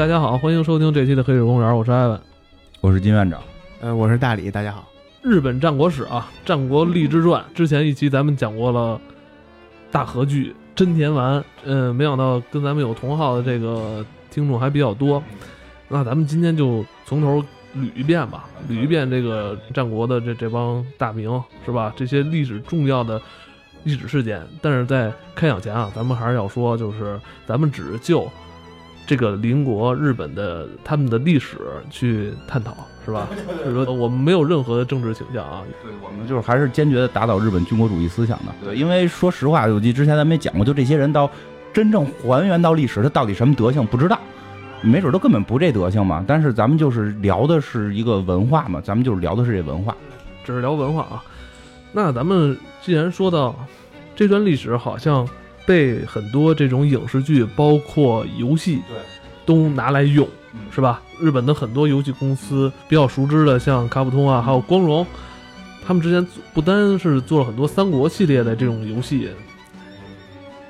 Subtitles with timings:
[0.00, 2.18] 大家好，欢迎收听这期的《黑水公园》，我是艾文。
[2.80, 3.38] 我是金院长，
[3.82, 4.88] 呃，我是大李，大家好。
[5.20, 8.98] 日本战国史啊，《战国励志传》之前一期咱们讲过了
[9.92, 15.22] 大和剧真田丸，嗯，没想到跟咱们有同号的这个听众还比较多，
[15.88, 17.44] 那咱们今天就从头
[17.76, 21.30] 捋一遍吧，捋一遍这个战国的这这帮大名
[21.66, 21.92] 是吧？
[21.94, 23.20] 这些历史重要的
[23.84, 24.40] 历史事件。
[24.62, 28.26] 但是在开讲前啊，咱们还是要说，就是咱们只就
[29.10, 31.56] 这个邻国日本的他们的历史
[31.90, 33.26] 去探讨，是吧？
[33.64, 35.64] 就是说我们没有任何的政治倾向啊。
[35.82, 38.54] 对我们就是还是坚决的打倒日本军国主义思想的。
[38.62, 41.28] 对，因为说实话，我记得之前咱们也讲过，就这些人到
[41.72, 44.16] 真正还原到历史，他到底什么德性不知道，
[44.80, 46.24] 没准都根本不这德行嘛。
[46.24, 49.92] 但是咱们就是聊的是一个文化嘛，咱们就是聊的是这文化。
[50.44, 51.24] 只是聊文化啊。
[51.90, 53.56] 那咱们既然说到
[54.14, 55.28] 这段历史，好像
[55.70, 58.98] 被很多这种影视剧，包括游戏，对，
[59.46, 61.00] 都拿来用，嗯是吧？
[61.20, 65.06] 日本的很多游戏公司比较熟知的，像卡普通啊，还有光荣，
[65.86, 69.28] 他们之前不单是做了很多三国系列的这种游戏，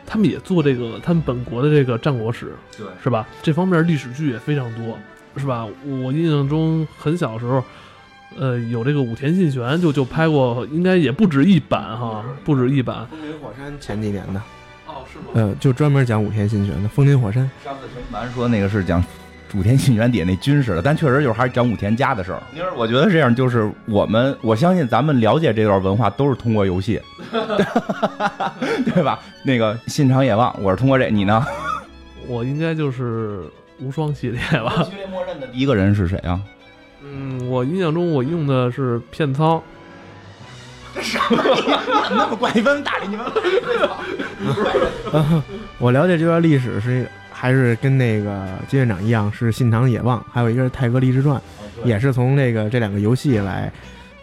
[0.07, 3.27] 他们也做这个他们本国的这个战国史，对是吧？
[3.43, 4.99] 这方面历史剧也非常多，
[5.39, 5.67] 是吧？
[5.87, 7.65] 我印象中很小时候，
[8.39, 13.07] 呃，有这个武田信玄就就拍过，应该也不止一版哈，不止一版。
[13.11, 14.43] 风林火山前几年的？
[15.35, 17.49] 呃，就专门讲武田信玄的《风林火山》。
[17.65, 19.03] 上次陈凡说那个是讲
[19.55, 22.43] 武田信玄底下那军事的，但确实就是还是讲武田家的事儿。
[22.55, 27.01] 因为我觉得这样就是我们，我相信咱们了解这段文化都是通过游戏
[28.93, 29.19] 对吧？
[29.45, 31.45] 那个信长野望，我是通过这，你呢？
[32.27, 33.43] 我应该就是
[33.81, 34.85] 无双系列吧。
[34.89, 36.41] 序列默认的第一个人是谁啊？
[37.03, 39.61] 嗯，我印象中我用的是片仓，
[41.01, 41.43] 什么
[42.11, 43.25] 那么怪，你问问大理，你问
[45.13, 45.43] 问。
[45.79, 51.41] 我了解这段历史是还是跟那个金院长一样，是信长野望，还有一个是《泰格立志传》，
[51.87, 53.73] 也是从这个这两个游戏来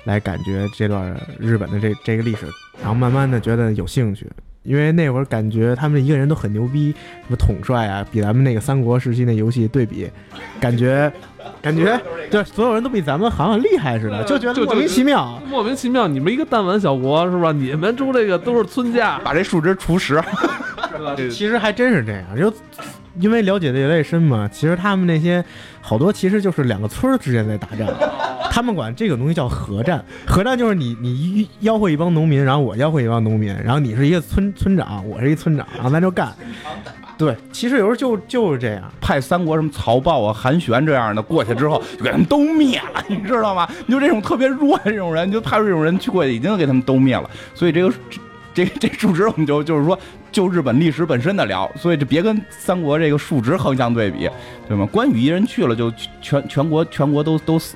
[0.03, 2.45] 来感觉这段日本的这这个历史，
[2.79, 4.28] 然后慢慢的觉得有兴趣。
[4.63, 10.09] 因为那会儿感觉他们一个人都很牛逼，什么统帅啊，比咱们那个三国时期那游戏对比，
[10.59, 11.09] 感觉
[11.62, 12.00] 感觉
[12.30, 15.41] 对所有人都比咱们好像厉害似的，就觉得就莫名其妙。
[15.50, 17.52] 莫名其妙，你们一个弹丸小国是吧？
[17.52, 21.16] 你们住这个都是村架， 把这树枝除十，是吧？
[21.16, 22.53] 其实还真是这样，就
[23.19, 25.44] 因为了解的越来越深嘛，其实他们那些
[25.81, 27.88] 好多其实就是两个村儿之间在打仗，
[28.57, 30.03] 他们管这个东西叫河战。
[30.25, 36.34] 河战就是你你吆喝一帮农民，然后我吆喝一帮农民，然后你是一个村村长，我是一村长，然后咱就干。
[37.19, 38.91] 对，其实有时候就就是这样。
[39.00, 43.69] 派三国什么曹豹啊、韩玄这样的过去之后，就给他们都灭了，你知道吗？
[43.85, 47.29] 你就这种特别弱的这种人，你就派出这种人去过去，已经给他们都灭了。
[47.53, 47.94] 所以这个
[48.56, 49.97] 这这数值，我们就就是说
[50.31, 54.28] 就日本历史本身的聊，所以就别跟三国这个数值横向对比，
[54.67, 54.84] 对吗？
[54.91, 57.75] 关羽一人去了，就全全国全国都都死。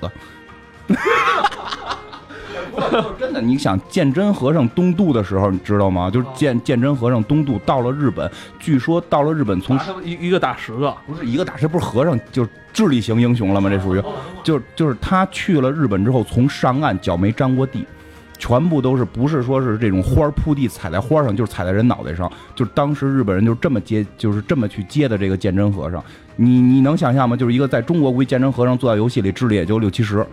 [3.20, 6.10] 真的，你想鉴真和尚东渡的时候，你知道吗？
[6.10, 8.30] 就是鉴鉴真和尚东渡到了日本，
[8.60, 13.70] 据说到了日本从一一个打十个，不是一个大师，不是和尚，就是智力型英雄了吗？
[13.70, 14.02] 这属于，
[14.44, 17.86] 就就是他去了日本之后，从上岸脚没沾过地，
[18.38, 26.04] 全部都是不是说是这种花儿铺地踩在花上，就是踩在人脑袋上，就是当时日本人就这么接，就是这么去接的这个鉴真和尚。
[26.36, 27.36] 你你能想象吗？
[27.36, 30.26] 就是一个在中国估计鉴真和尚做到游戏里智力也就六七十。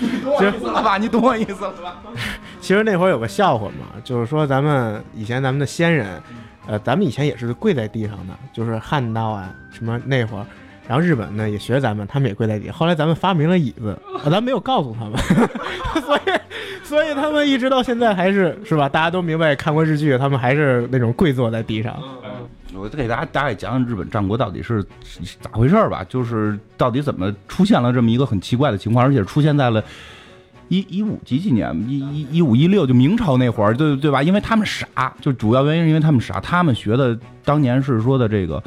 [0.00, 0.98] 你懂我意思了吧？
[0.98, 1.96] 你懂我意思了吧？
[2.60, 6.20] 其实那会儿有个笑话嘛，就是说咱们以前咱们的先人，
[6.66, 10.46] 呃，咱们以前也是跪在地上的，就是汉刀啊什么那会儿，
[10.86, 12.70] 然后日本呢也学咱们，他们也跪在地。
[12.70, 15.18] 后来咱们发明了椅子， 啊、咱没有告诉他们，
[16.04, 16.20] 所以
[16.84, 18.88] 所以他们一直到现在还是是吧？
[18.88, 21.96] 大家都明白看过日剧，他们还是那种跪坐在地上。
[22.78, 24.84] 我给大家大概讲讲日本战国到底是
[25.40, 29.82] 咋回事吧，就是到底怎么出现了这么一个很奇怪的情况，而且出现在了
[30.68, 34.22] 一一五几几年，一一一五一六就明朝那会儿，对对吧？
[34.22, 38.62] 因为他们傻，就主要原因是因为他们傻，他们学的当年是说的这个。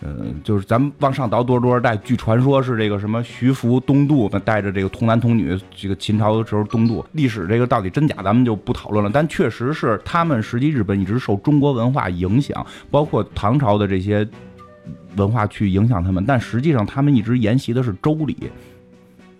[0.00, 7.04] 嗯，就是咱们往上倒多少多少代，据传说是这个什么徐福东渡，带着这个童男童女，这个秦朝的时候东渡。
[7.12, 9.10] 历史这个到底真假，咱们就不讨论了。
[9.12, 14.24] 但确实是他们实际日本一直受中国文化影响，包括唐朝的这些
[15.16, 16.24] 文化去影响他们。
[16.24, 18.36] 但实际上他们一直沿袭的是周礼，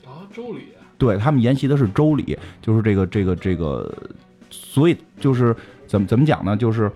[0.04, 0.62] 啊，周礼，
[0.98, 3.96] 对他们沿袭的是周礼，就是这个这个这个，
[4.50, 5.54] 所以就是
[5.86, 6.56] 怎么怎么讲呢？
[6.56, 6.90] 就是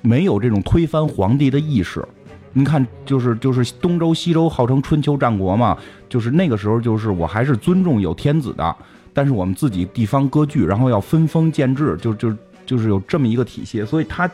[0.00, 2.02] 没有这种推翻皇帝的意识。
[2.52, 5.76] 您看，就是就是东周西周号称春秋战国嘛，
[6.08, 8.76] 就是那个时候，就是我还是尊重有天子的，
[9.12, 12.34] 但是我们自己地方割据，然后要分封建制，就就
[12.66, 14.28] 就是有这么一个体系，所以他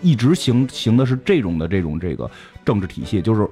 [0.00, 2.30] 一直行行的是这种的这种这个
[2.64, 3.46] 政治体系，就是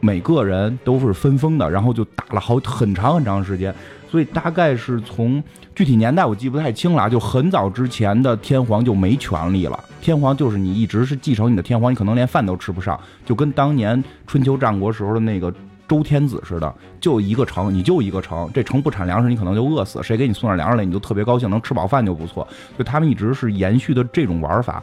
[0.00, 3.74] 每个人都是分封的，然后就打了好很长很长时间。
[4.08, 5.42] 所以大概是从
[5.74, 9.78] 具体年代我记不太清了啊，就很早之前的天皇就没权利了。
[10.00, 15.52] 天皇就是你一直是继承你的天皇，你可能连饭都吃不上，就跟当年春秋战国时候的那个
[15.88, 20.00] 周天子似的，就一个城，你就一个城，这城不产粮食，你可能就饿死。
[20.02, 22.46] 谁给你送点粮食来，你就特别高兴，能吃饱饭就不错。
[22.78, 24.82] 就他们一直是延续的这种玩法。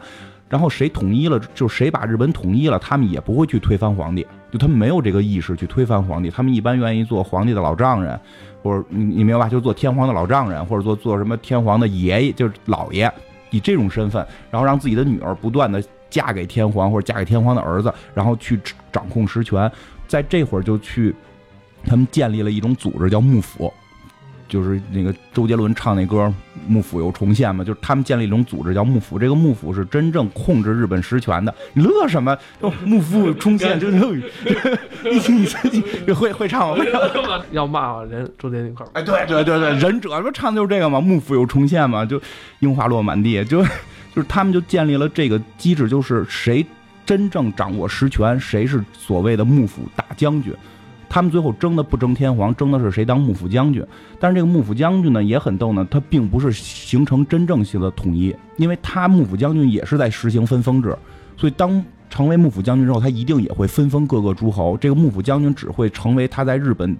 [0.54, 8.16] 然后谁统一了，就谁把日本统一了，他们也不会去推翻皇帝，就他们没有这个意识去推翻皇帝，他们一般愿意做皇帝的老丈人。
[8.62, 9.48] 或者你你明白吧？
[9.48, 13.12] 就做天皇的老丈人，或者做做什么天皇的爷爷，就是老爷，
[13.50, 18.60] 以这种身份，然后让自己的女儿不断的嫁给天皇或者嫁给天皇的儿子，然后去
[18.92, 19.68] 掌控实权，
[20.06, 21.12] 在这会儿就去，
[21.84, 23.74] 他们建立了一种组织叫幕府。
[24.54, 26.16] 就是那个周杰伦唱那歌
[26.68, 31.52] 《幕府又重现》嘛，就是他们建立一种组织叫幕府，这个幕府是真正控制日本实权的。
[31.72, 32.38] 你乐什么？
[32.84, 34.14] 幕府重现， 就就
[35.10, 35.44] 一听
[36.14, 36.84] 会会唱吗？
[37.50, 41.00] 要骂人，周杰伦块哎，对对对对，忍者不唱的就是这个嘛？
[41.00, 42.22] 幕府又重现嘛，就
[42.60, 43.60] 樱花落满地，就
[44.14, 46.64] 就是他们就建立了这个机制，就是谁
[47.04, 50.54] 真正掌握实权，谁是所谓的幕府大将军。
[51.08, 53.84] 他们最后争的不争天皇，争的是谁当幕府将军。
[54.18, 60.96] 但是这个幕府将军呢也很逗呢，他并不是形成真正性的统一，因为他幕府将军也是在实行分封制，
[61.36, 64.76] 所以当成为幕府将军之后，他一定也会分封各个诸侯。
[64.76, 66.96] 这个幕府将军只会成为他在日本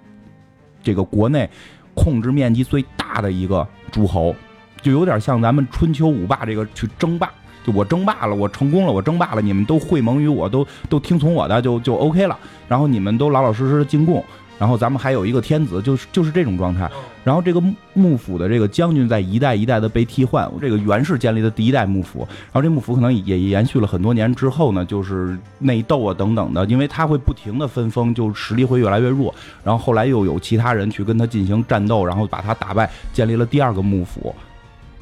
[0.83, 1.49] 这个国内
[1.93, 4.35] 控制面积最大的一个诸侯，
[4.81, 7.31] 就有点像咱们春秋五霸这个去争霸。
[7.65, 12.37] 就我争霸了，我成功了，我争霸了，你们都会盟于我，都都听从我的，就就 OK 了。
[12.67, 14.23] 然后你们都老老实实的进贡，
[14.59, 16.89] 然后咱们还有一个天子，就是就是这种状态。
[17.23, 17.59] 然后这个
[17.93, 20.47] 幕府的这个将军在一代一代的被替换。
[20.61, 29.33] 这个源氏建立的第一代幕府，然后这幕府可能也延续了很多年之后呢，就是内斗啊等等的，因为他会不停的分封，就实力会越来越弱。
[29.63, 34.35] 然后后来又有其他人去跟他进行战斗，然后把他打败，建立了第二个幕府。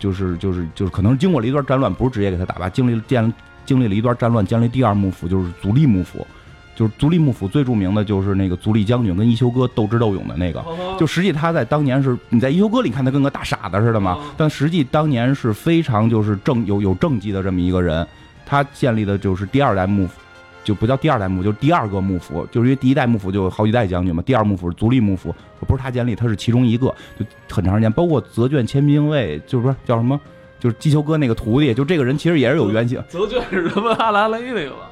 [0.04, 3.34] 就是就是就是，可能经过了一段战乱，不是直接给他打吧，经历了建
[3.66, 6.28] 经历了一段战乱，建立第二幕府，就是足利幕府。
[6.76, 10.66] 就是足利幕府最著名的就是那个足利将军跟一休哥斗智斗勇的那个。
[11.00, 18.06] 就实际他在当年是，你在一休哥里看他跟个大傻子似的嘛，但实际当年是非常就是正有有政绩的这么一个人，
[18.46, 20.20] 他建立的就是第二代幕府。
[20.64, 24.24] 就不叫第二代幕，就是第二个幕府，就是因为第一代幕府就有好几代将军嘛。
[24.26, 25.36] 第二幕府是足利幕府，
[25.68, 26.88] 不是他建立，他是其中一个，
[27.20, 27.92] 就很长时间。
[27.92, 30.20] 包括泽卷千兵卫，就是说叫什么，
[30.60, 33.04] 就是季秋哥那个徒弟，就这个人其实也是有原型。
[33.10, 33.92] 泽卷是什么？
[33.94, 34.90] 阿拉蕾那个吧？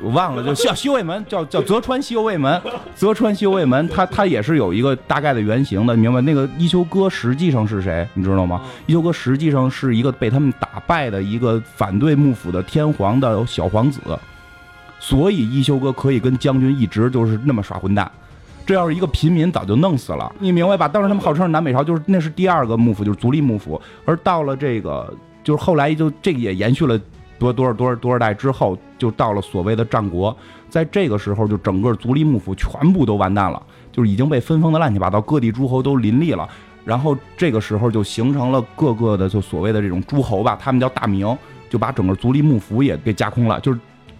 [0.00, 2.62] 我忘了，就叫修卫门，叫叫泽川修卫门，
[2.94, 6.20] 泽川修卫门，他他也是有一个大概的原型的，明白？
[6.20, 8.06] 那个一休哥实际上是谁？
[8.14, 8.62] 你知道吗？
[8.86, 14.00] 一休哥实际上是一个被他们打败的一个反对幕府的天皇的小皇子。
[14.98, 18.10] 所以一休哥可以跟将军一直就是那么耍混蛋，
[18.66, 20.86] 这要是一个平民早就弄死了，你明白吧？
[20.86, 23.80] 当时他们号称是南北朝，就是那是第二个幕府，就是足利幕府。
[24.04, 25.10] 而到了这个，
[25.42, 27.00] 就是后来就这个也延续了
[27.38, 30.36] 多多少多少多少代之后，就到了所谓的战国，
[30.68, 33.62] 在这个时候就整个足利幕府全部都完蛋了，
[33.92, 36.46] 就是已经被分封的乱七八糟，各地诸侯都林立了。
[36.84, 41.34] 然后这个时候就形成了各个的就所谓的这种诸侯吧，他们叫大名，
[41.70, 43.78] 就把整个足利幕府也给架空了，就是。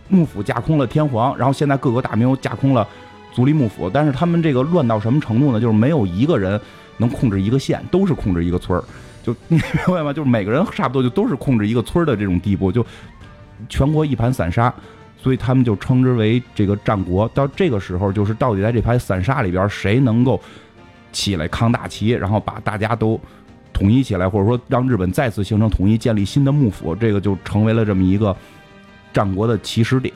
[0.09, 2.87] 幕府架空了天皇，然后现在各个大名又架空了
[3.33, 5.61] 足利幕府，但是他们这个乱到什么程度呢？
[5.61, 6.61] 就是没有一个人
[6.97, 8.83] 能控制一个县，都是控制一个村儿，
[9.23, 10.13] 就你明白吗？
[10.13, 12.85] 就是每个人差不多就都是控制一个村儿的这种地步，就
[13.69, 14.73] 全国一盘散沙，
[15.17, 17.29] 所以他们就称之为这个战国。
[17.35, 20.41] 到这个时候，就是到底在这盘散沙里边，谁能够
[21.13, 23.21] 起来扛大旗，然后把大家都
[23.73, 28.35] 统一起来，或者说让日本再次形成统一，建立新的幕府，这个就成为了这么一个。
[29.19, 30.15] 战国的起始点，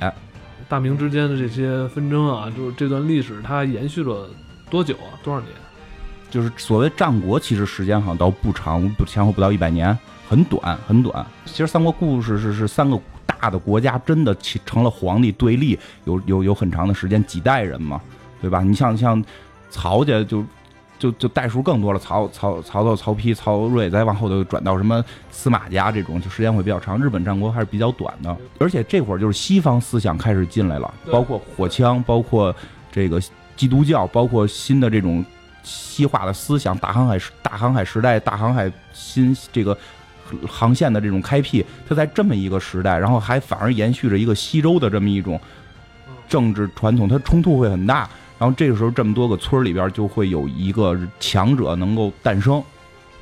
[0.68, 4.30] 大明之间的这些纷争啊，就是这段历史它延续了
[4.70, 5.18] 多久啊？
[5.24, 5.50] 多少年？
[6.30, 11.26] 就是所谓战国，其实时间好像倒不长，不前后不到一百年，很短很短。
[11.46, 18.00] 其实三国故事是是三个大的国家真的起成了皇帝对立，有有有很长的时间，几代人嘛，
[18.40, 18.62] 对吧？
[18.62, 19.20] 你像像
[19.68, 20.44] 曹家就。
[21.02, 26.96] 就就代数更多了，曹曹曹操、曹丕、曹睿，再往后就转到什么司马家这种，就时间会比较长。
[26.96, 32.54] 日本战国还是比较短的，而且这会儿就是西方思想开始进来了，包括火枪，包括
[32.92, 33.20] 这个
[33.56, 35.24] 基督教，包括新的这种
[35.64, 39.76] 西化的思想，大航海时大航海时代，大航海新这个
[40.46, 45.40] 航线的这种开辟，它在这么一个时代，然后还反而延续着一个西周的这么一种
[46.28, 48.08] 政治传统，它冲突会很大。
[48.42, 52.60] 然后这个时候，这么多个村里边就会有一个强者能够诞生，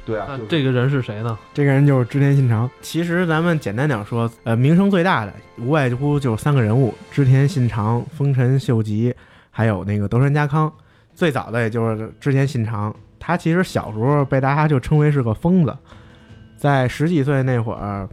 [0.07, 1.39] 对啊那这个人是谁呢？
[1.53, 2.71] 这个人就是织田信长。
[2.81, 9.15] 其实咱们简单点说，呃，名声最大的无外乎就是三个人物：织田信长、丰臣秀吉，
[9.50, 10.73] 还有那个德川家康。
[11.15, 15.77] 最早的也就是织田信长，他其实小时候被大家就称为是个疯子，
[16.57, 18.09] 在十几岁那会儿，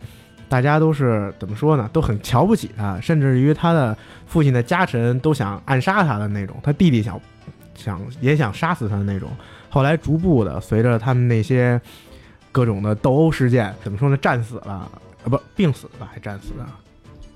[0.50, 1.90] 大家都是怎么说呢？
[1.92, 7.20] 都很瞧不起他，甚至于他的父亲的家臣都想暗杀他的那种，他弟弟想
[7.76, 9.30] 想也想杀死他的那种。
[9.70, 11.80] 后来逐步的，随着他们那些
[12.52, 14.18] 各种的斗殴事件，怎么说呢？
[14.18, 14.90] 战死了，啊
[15.26, 16.10] 不，病死了吧？
[16.14, 16.66] 还战死了？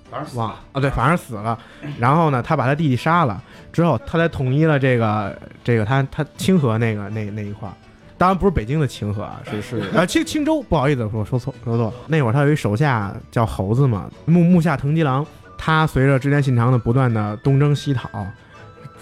[0.10, 1.58] 反正死了啊，对，反正死了。
[2.00, 3.42] 然后呢，他把他弟弟杀了
[3.72, 7.74] 之后，他才统一了这个这个他他清河那个那那一块儿。
[8.22, 11.94] 当然不是北京的清河啊，是是 啊青青州，不好意思，我说错说错了。
[12.06, 15.26] 那会儿他有一手下叫猴子嘛，木木下藤吉郎，
[15.58, 18.08] 他随着织田信长的不断的东征西讨，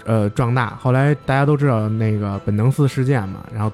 [0.06, 0.70] 呃壮大。
[0.80, 3.70] 后来大家都知道那个本能寺事件嘛，然后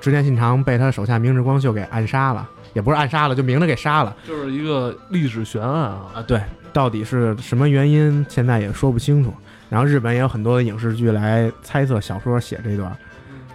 [0.00, 4.16] 织田信长被他手下明智光秀给暗杀了，也不是暗杀了，就明着给杀了。
[4.26, 6.06] 就是一个历史悬案啊。
[6.16, 9.32] 啊，对，到底是什么原因，现在也说不清楚。
[9.68, 12.90] 然后日本也有很多的影视剧来猜测小说写这段，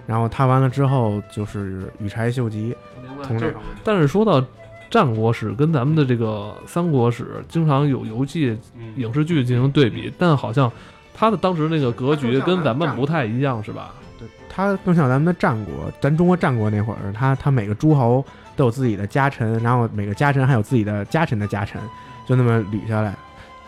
[0.05, 2.75] 然后他完了之后就是羽柴秀吉
[3.24, 4.43] 同这就是但是说到
[4.89, 8.57] 战国史跟咱们的这个三国史，经常有游戏、
[8.95, 10.72] 影视剧进行对比，但好像
[11.13, 13.93] 他的当时那个格局跟咱们不太一样，是吧？
[14.19, 18.24] 对他更像咱们的战国，咱中国战国那会儿，他他每个诸侯
[18.55, 21.81] 都有自己的家臣，然后每个家臣还有自己的家臣的家臣，
[22.27, 23.15] 就那么捋下来。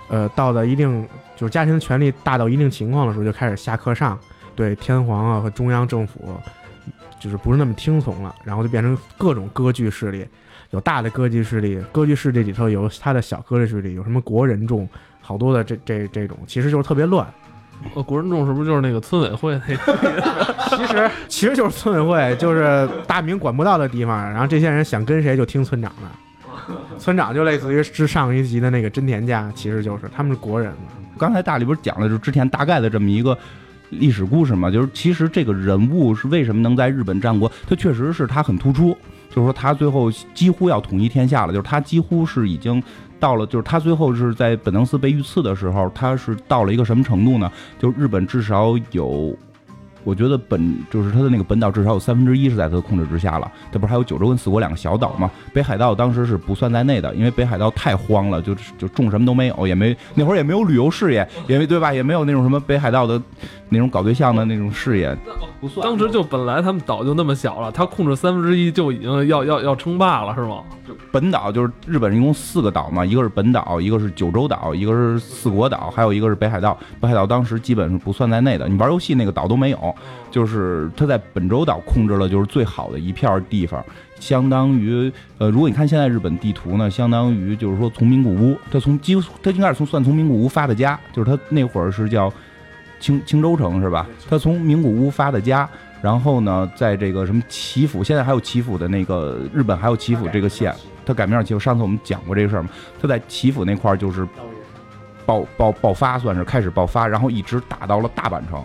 [0.07, 4.15] 呃，到了一定就是家臣的权力大到一定情况的时候，就开始下课上，
[4.55, 6.39] 对天皇啊和中央政府
[7.19, 10.25] 就是不是那么听从了，然后就变成各种割据势力，
[10.71, 14.88] 有大的割据势力，割据势力里头有他的小割据势力，有什么国人众，
[15.21, 17.27] 好多的这这这种，其实就是特别乱。
[17.93, 20.55] 呃，国人众是不是就是那个村委会那个？
[20.77, 26.07] 其实其实就是村委会，就是大明管不到的地方，然后这些人想跟谁就听村长的。
[26.97, 30.91] 村长就类似于之上一集的那个真田家，其实就是他们是国人嘛。
[31.17, 33.38] 刚才大里不是讲了，就是之前大概的这么一个
[33.99, 38.97] 历史故事嘛，就是其实这个人物是为什么能在日本战国，他确实是他很突出，
[39.29, 42.81] 就是说他最后几乎要统一天下了，就是他几乎是已经
[43.19, 47.51] 到了，就是他最后是在本能寺被遇刺的时候，他是到了一个什么程度呢？
[47.79, 49.35] 就日本至少有。
[50.03, 55.31] 我觉得本就是他的那个本岛至少有三分之一是在他的控制之下了，这不是还有九州跟四国两个小岛吗？
[55.51, 61.91] 北海道当时是不算在内的，因为北海道太荒了，就就种什么都没有，也没那会儿也没有旅游事业，也没对吧？
[61.91, 63.19] 也没有那种什么北海道的
[63.69, 65.15] 那种搞对象的那种事业，
[65.60, 65.86] 不算。
[65.86, 70.63] 当时就本来他们岛就那么小了，他控制三分之一就已经要要要称霸了，是吗？
[71.12, 76.77] 本岛就是日本一共四个岛嘛，一个是本岛，一个是九州岛，一个是四国岛，还有一个是北海道。
[77.00, 79.95] 北海道当时基本是不算在内的，你玩游戏那个岛都没有，
[80.29, 83.84] 就是他在本州岛控制了就是最好的一片地方，
[84.19, 92.31] 相当于呃，如果你看现在日本地图呢，相当于就是说从名古屋，他从几乎他应该是从算从名古屋发的家，就是他那会儿是叫
[93.05, 94.07] 青青州城是吧？
[94.27, 95.69] 他从名古屋发的家。
[96.01, 101.59] 然后呢，在这个什么岐阜，现在还有岐阜的那个日本还有岐阜这个县，他改名叫岐阜。
[101.59, 102.69] 上次我们讲过这个事儿嘛，
[103.01, 104.27] 他在岐阜那块儿就是
[105.25, 108.63] 爆爆爆发，算是开始爆发，然后一直打到了大阪城，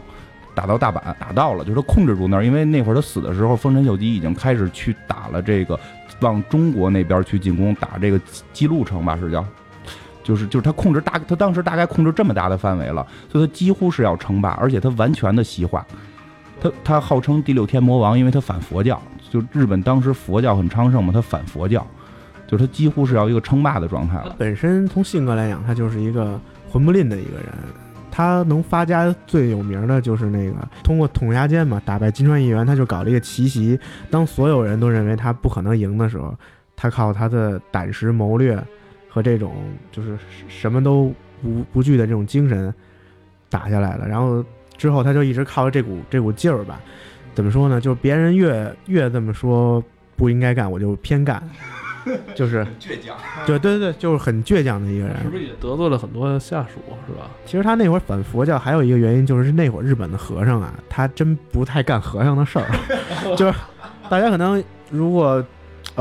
[0.55, 2.45] 打到大阪，打到了，就是他控制住那儿。
[2.45, 5.79] 因为那会儿他死的时候，丰臣秀吉已经开始去打了这个
[6.21, 8.21] 往中国那边去进攻，打这个
[8.53, 9.43] 姬路城吧，是叫。
[10.23, 15.85] 就是就是他控制大，他当时大概控制这么大的范围了，所以他几乎是要称霸，而且他完全的西化。
[16.61, 19.01] 他他号称第六天魔王，因为他反佛教，
[19.31, 21.87] 就日本当时佛教很昌盛嘛，他反佛教，
[22.47, 24.35] 就是他几乎是要一个称霸的状态了。
[24.39, 26.39] 本身从性格来讲，他就是一个
[26.71, 27.47] 混不吝的一个人。
[28.13, 33.79] 他能发家最有名的就是那个通过统牙间嘛，打败金川议员，他就搞了一个奇袭。
[34.11, 36.35] 当所有人都认为他不可能赢的时候，
[36.77, 38.63] 他靠他的胆识谋略
[39.11, 39.53] 和这种
[39.93, 40.17] 就是
[40.49, 41.13] 什么都
[41.43, 42.73] 不不惧的这种精神
[43.51, 44.09] 打下来了。
[44.09, 44.43] 然后。
[44.81, 46.81] 之后他就一直靠着这股这股劲儿吧，
[47.35, 47.79] 怎么说呢？
[47.79, 49.85] 就是别人越越这么说
[50.17, 51.39] 不应该干，我就偏干，
[52.35, 53.15] 就是倔强。
[53.45, 55.15] 对对对，就是很倔强的一个人。
[55.23, 57.29] 是不是也得罪了很多下属，是吧？
[57.45, 62.67] 其实他那会儿反佛教还有一个原因，就是那会儿日本的和尚啊，他真不太干和尚的事儿。
[63.37, 63.59] 就是
[64.09, 65.45] 大家可能如果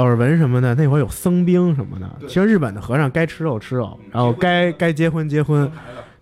[0.01, 2.09] 耳闻什么的，那会儿有僧兵什么的。
[2.27, 5.69] 其实日本的和尚该吃肉吃肉，然后该该结婚结婚。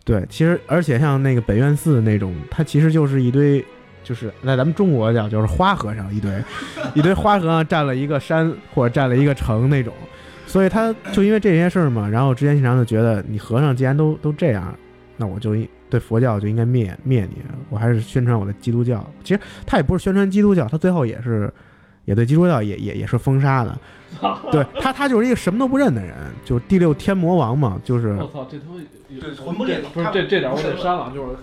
[0.04, 3.64] 对，其实而且像那个北院寺那种，它其实就是一堆，
[4.04, 6.32] 就是在咱们中国讲就是花和尚一堆，
[6.96, 9.94] 一堆花和尚占了一个山或者占了一个城那种，
[10.46, 14.74] 所以他就因为这些事儿嘛，然后之前信长就觉得你和尚既然都都这样，
[15.18, 15.58] 那我就
[15.90, 19.06] 对佛教就应该灭灭你，我还是宣传我的基督教。
[19.26, 21.52] 其实他也不是宣传基督教，他最后也是
[22.08, 23.78] 也对基督教也也也是封杀的。
[24.50, 28.80] 对他，他就是一个什么都不认的人，就是第六天魔王嘛，就是我操，这他妈
[29.20, 31.36] 对魂不吝不是这这点我得删了，就是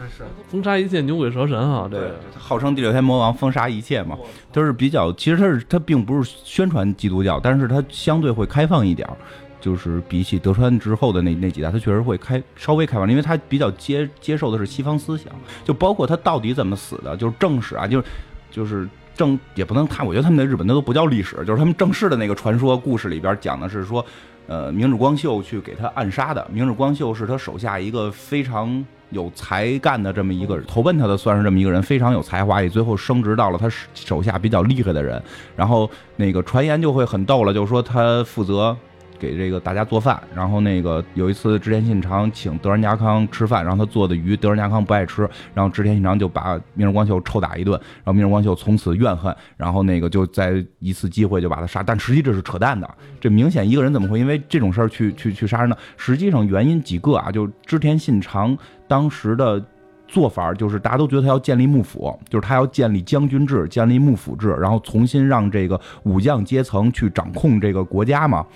[0.49, 4.19] 封杀一切牛鬼蛇神啊，这个号称第六天魔王，封杀一切嘛，
[4.51, 9.15] 都是比较，其实他是他并不是宣传基督教，但是他相对会开放一点儿，
[9.61, 15.33] 就是比起德川之后的那那几代，他确实会开稍微开放，因为他比较接接受的是西方思想，
[15.65, 18.07] 就包括他到底怎么死的，就是正史啊，就是
[18.51, 24.05] 就是正也不能他，我觉得他们的日本那都不叫历史，就是他们正式的那个传说故事里边讲的是说。
[24.47, 26.47] 呃，明治光秀去给他暗杀的。
[26.53, 35.23] 明治光秀是他手下一个非常有才干的这么一个投奔他的，算是这么一个人，非常有才华，也最后升职到了他手下比较厉害的人。
[35.57, 38.77] 然后那个传言就会很逗了，就是说他负责。
[39.25, 47.73] 给这个大家做饭，然后那个有一次织田信长请德川家康吃饭，然后他做的鱼德川家康不爱吃，然后织田信长就把明日光秀臭打一顿，
[48.05, 52.89] 然后明日光秀从此怨恨，然后那个就在一次机会就把他杀，但实际这是扯淡的，
[53.19, 55.77] 这明显一个人怎么会因为这种事儿去去去杀人呢？
[55.97, 59.65] 实际上原因几个啊，就织田信长当时的
[60.07, 68.47] 做法就是大家都觉得他要建立幕府，就是他要建立将军制，建立幕府制，然后重新让这个武将阶层去掌控这个国家嘛。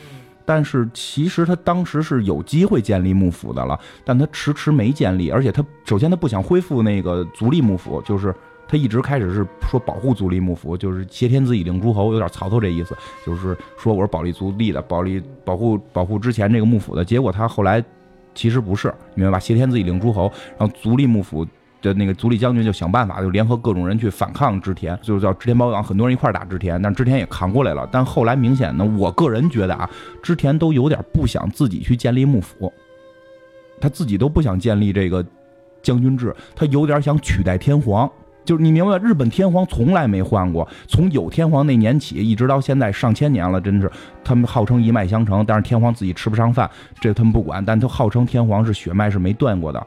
[0.48, 8.34] 但是其实他当时是有机会建立幕府的了，但他迟迟没建立，而且他首先他不想恢复那个足利幕府，就是
[8.66, 17.04] 他一直开始是说保护足利幕府，就是挟天子以令诸侯，有点曹操这意思，就是说我是保利足利的，保利保护保护之前这个幕府的。
[17.04, 17.84] 结果他后来
[18.34, 19.38] 其实不是，明白吧？
[19.38, 21.46] 挟天子以令诸侯，然后足利幕府。
[21.80, 27.88] 的那个足利将军就想办法，就联合各种人去反抗织田，就是叫织田包养，很多人一块打织田，但织田也扛过来了。
[27.90, 29.88] 但后来明显呢，我个人觉得啊，
[30.22, 32.72] 织田都有点不想自己去建立幕府，
[33.81, 35.24] 他自己都不想建立这个
[35.83, 38.11] 将军制，他有点想取代天皇。
[38.44, 43.90] 就是你明白，日本天皇从来没换过，从有天皇那年起，一直到现在上千年了，真是
[44.24, 49.87] 他们号称一脉相承，但是天皇自己吃不上饭，这他们不管，但他号称天皇是血脉是没断过的。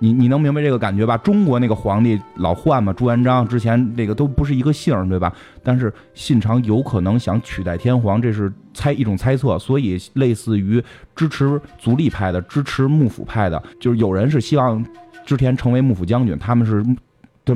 [0.00, 1.16] 你你能明白这个感觉吧？
[1.18, 5.32] 中国那个皇帝老换嘛，朱元璋之前那个都不是一个姓儿，对吧？
[5.62, 9.58] 但是信长有可能想取代天皇，这是猜一种猜测。
[9.58, 10.80] 所以类似于
[11.16, 14.84] 支持足利派的、支持幕府派的，就是有人是希望
[15.26, 16.84] 织田成为幕府将军，他们是，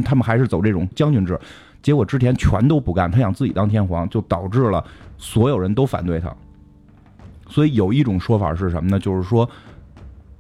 [0.05, 1.39] 他们还是走这种将军制。
[1.81, 4.85] 结果织田全都不干，他想自己当天皇，就导致了
[5.17, 6.35] 所有人都反对他。
[7.49, 8.99] 所以有一种说法是什么呢？
[8.99, 9.49] 就是说。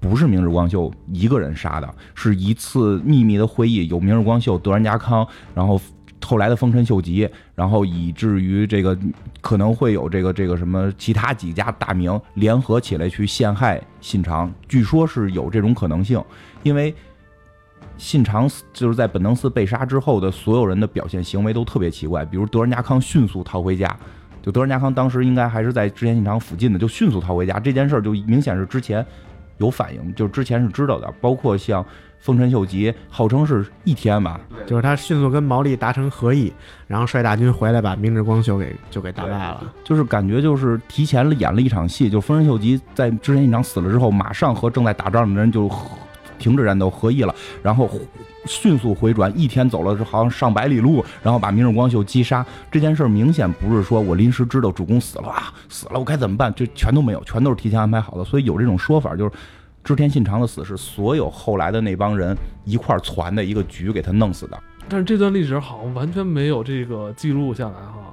[0.02, 5.80] 不是明日光秀一个人杀的，是一次秘密的会议，有明日光秀、德川家康，然后
[6.20, 8.98] 后来的丰臣秀吉，然后以至于这个
[9.40, 16.20] 可能会有这个这个什么其他几家大名联合起来去陷害信长，据说是有这种可能性，
[16.64, 16.92] 因为
[17.96, 23.96] 信长就是在本能寺被杀之后的所有人的表现行为都特别奇怪，比如德川家康迅速逃回家，
[24.42, 29.06] 就德川家康当时应该还是在织田信长附近的，就迅速逃回家，这件事儿就明显是之前。
[29.58, 31.84] 有反应，就之前是知道的，包括像
[32.20, 36.52] 丰臣秀吉，号称是一天吧，就是他迅速跟毛利达成合议，
[36.86, 45.68] 然后率大军回来，把明治光秀给就给打败了，就是感觉就是提前了演了一场戏，就丰臣秀吉在之前一场死了之后，马上和正在打仗的人就
[46.42, 47.88] 停止战斗合议了，然后。
[48.44, 52.44] 迅速回转，一天走了好像上百里路，然后把明日光秀击杀。
[52.72, 56.52] 这件事明显不是说我临时知道主公死了啊，死了我该怎么办？
[56.52, 58.24] 这全都没有，全都是提前安排好的。
[58.24, 59.30] 所以有这种说法，就是
[59.84, 64.58] 织田信长的死是所有后来的那帮人一块攒的一个局给他弄死的。
[64.88, 68.11] 但是这段历史好像完全没有这个记录下来哈。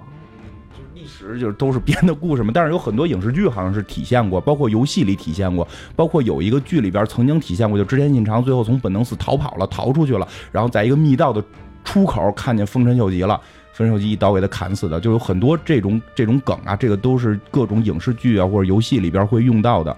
[1.10, 11.43] 实就是都是编的故事嘛，但是有很多影视剧好像是体现过，包括游戏里体现过，包括有一个剧里边曾经体现过，就织田信长最后从本能寺逃跑了，逃出去了，然后在一个密道的
[11.84, 13.39] 出口看见丰臣秀吉了，
[13.74, 19.95] 丰臣秀吉一刀给他砍死的，就有很多这种这种梗啊，这个都是各种影视剧啊或者游戏里边会用到的，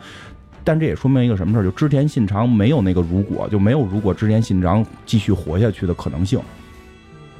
[0.63, 6.39] 但这也说明一个什么事儿，就织田信长没有那个如果，就没有如果织田信长继续活下去的可能性。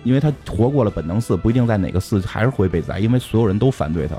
[0.04, 4.16] 因为他活过了本能寺，不一定在哪个寺还是会被宰，因为所有人都反对他。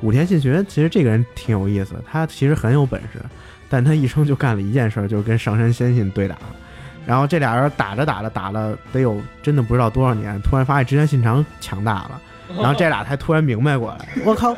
[0.00, 3.20] 武田信玄其实这个人挺有意思，他其实很有本事，
[3.68, 6.36] 但他一生就干了一件事，就是跟上山先信对打。
[7.06, 12.20] 然后这俩人打着打着打了得有真的不知道多少年，突然发现织田信长强大了，
[12.56, 14.56] 然后这俩才突然明白过来，我靠，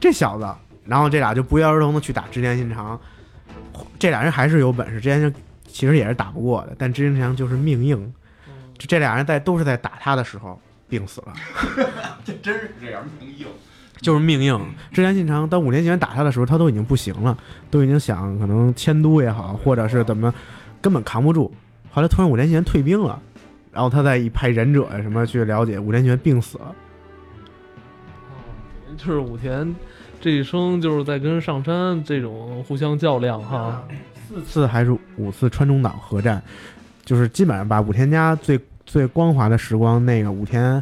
[0.00, 0.46] 这小子！
[0.86, 3.00] 然后这俩就不约而同的去打织田信长。
[3.98, 8.12] 这俩人还是有本事，织田就其实也是打不过的，但织田信长就是命硬。
[8.84, 11.32] 就这俩人在都是在打他的时候病死了，
[12.22, 13.46] 这真是这样命硬，
[14.02, 14.60] 就是命硬。
[14.92, 17.34] 之前信长当五年前打他的时候，他都已经不行了，
[17.70, 20.32] 都已经想可能迁都也好，或者是怎么，
[20.82, 21.50] 根本扛不住。
[21.90, 23.18] 后来突然五年前退兵了，
[23.72, 26.74] 然后他再一派忍者呀什么去了解五年前病死了，
[28.98, 29.74] 就是武田
[30.20, 33.82] 这一生就是在跟上山这种互相较量哈。
[34.28, 36.42] 四次还是五次川中岛合战，
[37.02, 38.60] 就是基本上把武田家最
[38.94, 40.80] 最光滑的时光，那个武田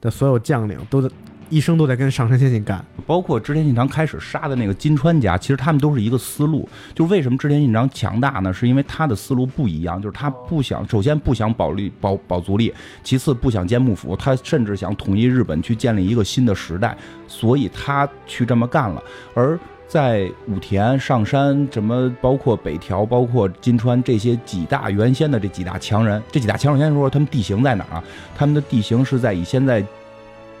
[0.00, 1.08] 的所有将领都在
[1.48, 2.84] 一生都在跟上杉谦信干。
[3.06, 6.68] 包括织田信长开始杀的那个金川家，其实他们都是一个思路。
[6.92, 8.52] 就为什么织田信长强大呢？
[8.52, 16.98] 是因为他的思路不一样，就是他不想，首先不想保利保保足利，其次不想建幕府，他甚至想统一日本，去建立一个新的时代，
[17.28, 19.00] 所以他去这么干了。
[19.34, 19.56] 而
[19.92, 28.04] 在武田、上山，什么包括北条、包括金川这些几大原先的这几大强人，这几大强人先说他们地形在哪儿啊？
[28.34, 29.84] 他们的地形是在以现在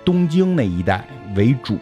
[0.04, 1.02] 东京那一带
[1.34, 1.78] 为主，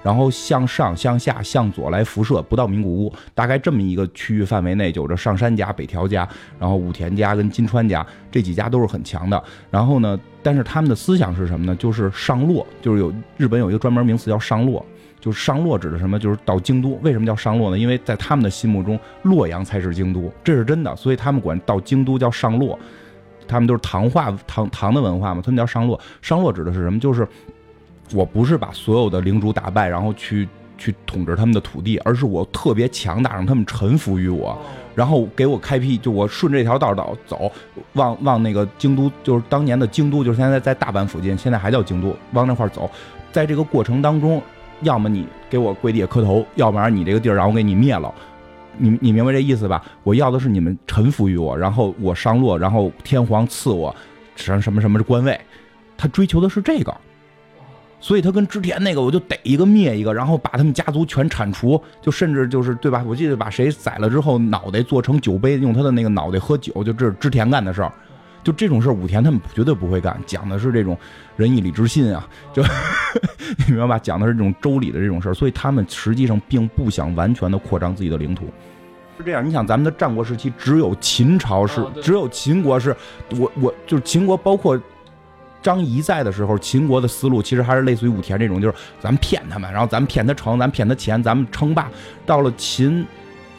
[0.00, 9.42] 然后向上、向下、向左来辐射，不到名古屋，大概这么一个区域范围内，有着上山家、北条家，然后武田家跟金川家这几家都是很强的。
[9.72, 11.74] 然后呢，但是他们的思想是什么呢？
[11.74, 14.86] 就是上洛，就是有日本有一个专门名词叫上洛。
[15.22, 16.18] 就是上洛指的什么？
[16.18, 16.98] 就是到京都。
[17.00, 17.78] 为什么叫上洛呢？
[17.78, 20.94] 因为在他们的心目中，洛阳才是京都，这是真的。
[20.96, 22.76] 所以他们管到京都叫上洛。
[23.46, 25.98] 他们都是唐化唐唐的文化嘛，他们叫上洛。
[26.22, 26.98] 上洛指的是什么？
[26.98, 27.26] 就是
[28.12, 34.58] 我不是把所有的领主打败，然后去去统治他们的土地，而是我特别强大，让他们臣服于我，
[34.94, 37.50] 然后给我开辟，就我顺这条道道走，
[37.92, 42.90] 往往那个京都，就是当年的京都，就是现在在大阪附近，现在还叫京都，往那块走。
[43.30, 44.42] 在这个过程当中。
[44.82, 48.12] 要么你给我跪地下磕头，要不然你这个地儿让我给你灭了，
[48.76, 49.82] 你你明白这意思吧？
[50.02, 53.94] 我要的是你们臣服于我，然后我上洛，然后天皇赐我
[54.36, 55.40] 什么什么什么官位，
[55.96, 56.94] 他追求的是这个，
[58.00, 63.04] 所以他跟织田那个我就逮一个灭一个，然后把他们家族全铲除，就甚至就是对吧？
[63.06, 67.92] 我记得把谁宰了之后，脑袋做成酒杯，用他的那个脑袋喝酒，就这是织田干的事儿。
[68.42, 70.98] 就这种事儿，武田他们绝对不会干，讲的是这种
[71.36, 72.62] 仁义礼智信啊，就
[73.66, 73.98] 你明白吧？
[73.98, 78.46] 讲的是这种周礼的这种事儿，所以他们实际上并不想完全的扩张自己的领土。
[79.18, 82.96] 是这样，你想咱们的战国时期，只有秦朝是，只有秦国是，
[83.38, 84.80] 我我就是秦国，包括
[85.62, 91.88] 张仪在的时候，秦国的思路其实还是类似于武田这种，就是咱们骗他们，然后咱们骗他城，咱骗他钱，咱们称霸。
[92.26, 93.06] 到了秦。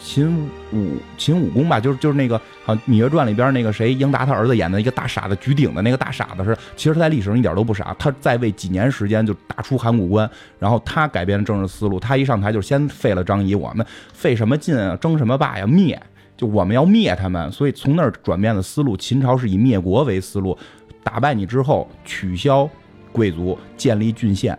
[0.04, 2.36] 秦武秦武公吧，就是就是那个
[2.66, 16.00] 啊，《芈月传》里边那个谁，英达他儿子演的一个大傻子，举鼎的那个大傻子是，其实他在历史上一点都不傻，他在位几年时间就打出函谷关，然后他改变政治思路，他一上台就先废了张仪，我们费什么劲啊，争什么霸呀，灭，
[16.36, 20.58] 就我们要灭他们，所以从那儿转变了思路，秦朝是以灭国为思路，
[21.02, 22.70] 打败你之后取消
[23.14, 24.58] 贵族，建立郡县。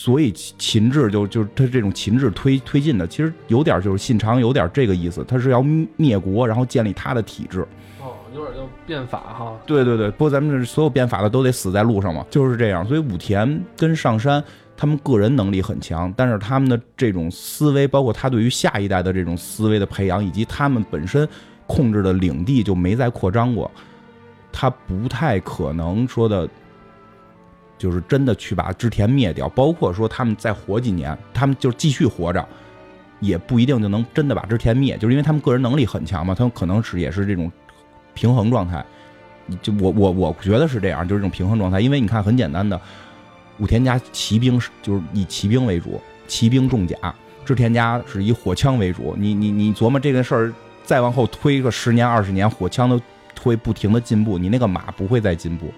[0.00, 5.60] 所以秦制就就是他这种秦制推推进的，其实有点就是信长有点这个意思，他是要
[5.96, 7.66] 灭国，然后建立他的体制。
[8.00, 9.58] 哦，有点要变法哈。
[9.66, 12.86] 对对对，不过咱们这所有变法的都得死在路上嘛，就是这样。
[12.86, 14.42] 所以武田跟上山
[14.76, 21.28] 他们个人能力很强，但是他们的这种思维，包括他对于下一代的这种思维的培养，以及他们本身
[21.66, 23.68] 控制的领地就没再扩张过，
[24.52, 26.48] 他不太可能说的。
[27.78, 32.46] 就是真的去把织田灭掉，包括说他们再活几年，他们就继续活着，
[33.20, 37.50] 也不一定就能真的把织田灭，就是因为他们个人能力很强嘛，他们可能是也是这种
[38.12, 38.84] 平衡状态。
[39.62, 41.80] 就我我我觉得是这样，就是这种平衡状态。
[41.80, 42.78] 因为你看，很简单的，
[43.58, 46.94] 武田家骑兵是就是以骑兵为主，骑兵重甲；
[47.46, 49.14] 织田家是以火枪为主。
[49.16, 50.52] 你你你琢磨这个事儿，
[50.84, 53.00] 再往后推个十年二十年，火枪都
[53.40, 55.72] 会不停的进步，你那个马不会再进步。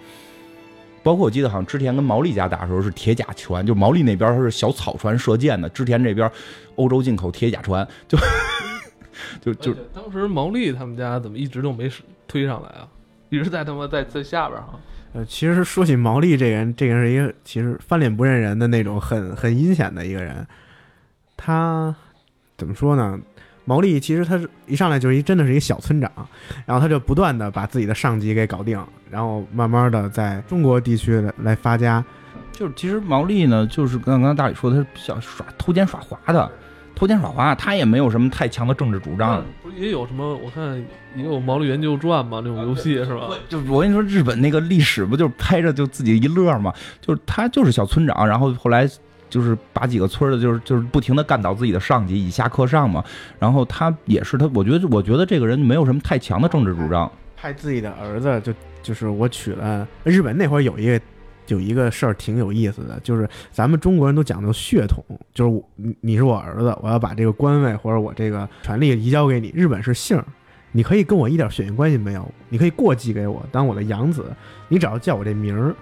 [1.03, 6.31] 包括我记得好像织田跟毛利家打的时候是铁甲船，就毛利那边是小草船射箭的，织田这边
[6.77, 8.19] 欧洲进口铁甲船， 就
[9.41, 11.91] 就就当时毛利他们家怎么一直都没
[12.29, 12.89] 推上来啊？
[13.29, 14.79] 一直在他妈在在下边哈。
[15.13, 20.47] 呃，其实说起毛利这个人，这个人是一个其实翻脸不认人的那种很很阴险的一个人。
[21.37, 21.95] 他
[22.57, 23.19] 怎么说呢？
[23.71, 26.11] 毛利其实他是一上来就是一真的是一个小村长，
[26.67, 28.77] 然后他就不断的把自己的上级给搞定，
[29.09, 32.05] 然后慢慢的在中国地区来发家。
[32.51, 36.51] 就是其实毛利呢，就是刚刚大宇说，他是比较耍偷奸耍滑的，
[36.97, 39.41] 偷奸耍滑，他也没有什么太强的政治主张。
[39.63, 40.37] 不是也有什么？
[40.39, 40.77] 我看
[41.15, 43.29] 也有《毛利元就传》嘛，那种游戏是吧？
[43.49, 46.75] 就我跟你说，日本那个历史不就是拍着就自己一乐嘛？
[47.01, 48.91] 就是他就是小村长，然后后来。
[49.31, 53.03] 就是把几个村的，就是就是不停的干倒自己的上级，以下克上嘛。
[53.39, 57.11] 然后他也是他，我觉得我觉得这个人没有什么太强的政治主张。
[57.37, 61.01] 派自己的儿子，就就是我娶了日本那会儿有一个
[61.47, 69.51] 有一个事儿挺有意思的，就是咱们中国人都讲究血统，就是你你是我儿子，我要把这个官位或者我这个权利移交给你。
[69.55, 70.23] 日本是姓，
[70.73, 74.27] 你可以跟我一点血缘关系没有，你可以过继给我当我的养子，
[74.69, 75.75] 你只要叫我这名儿。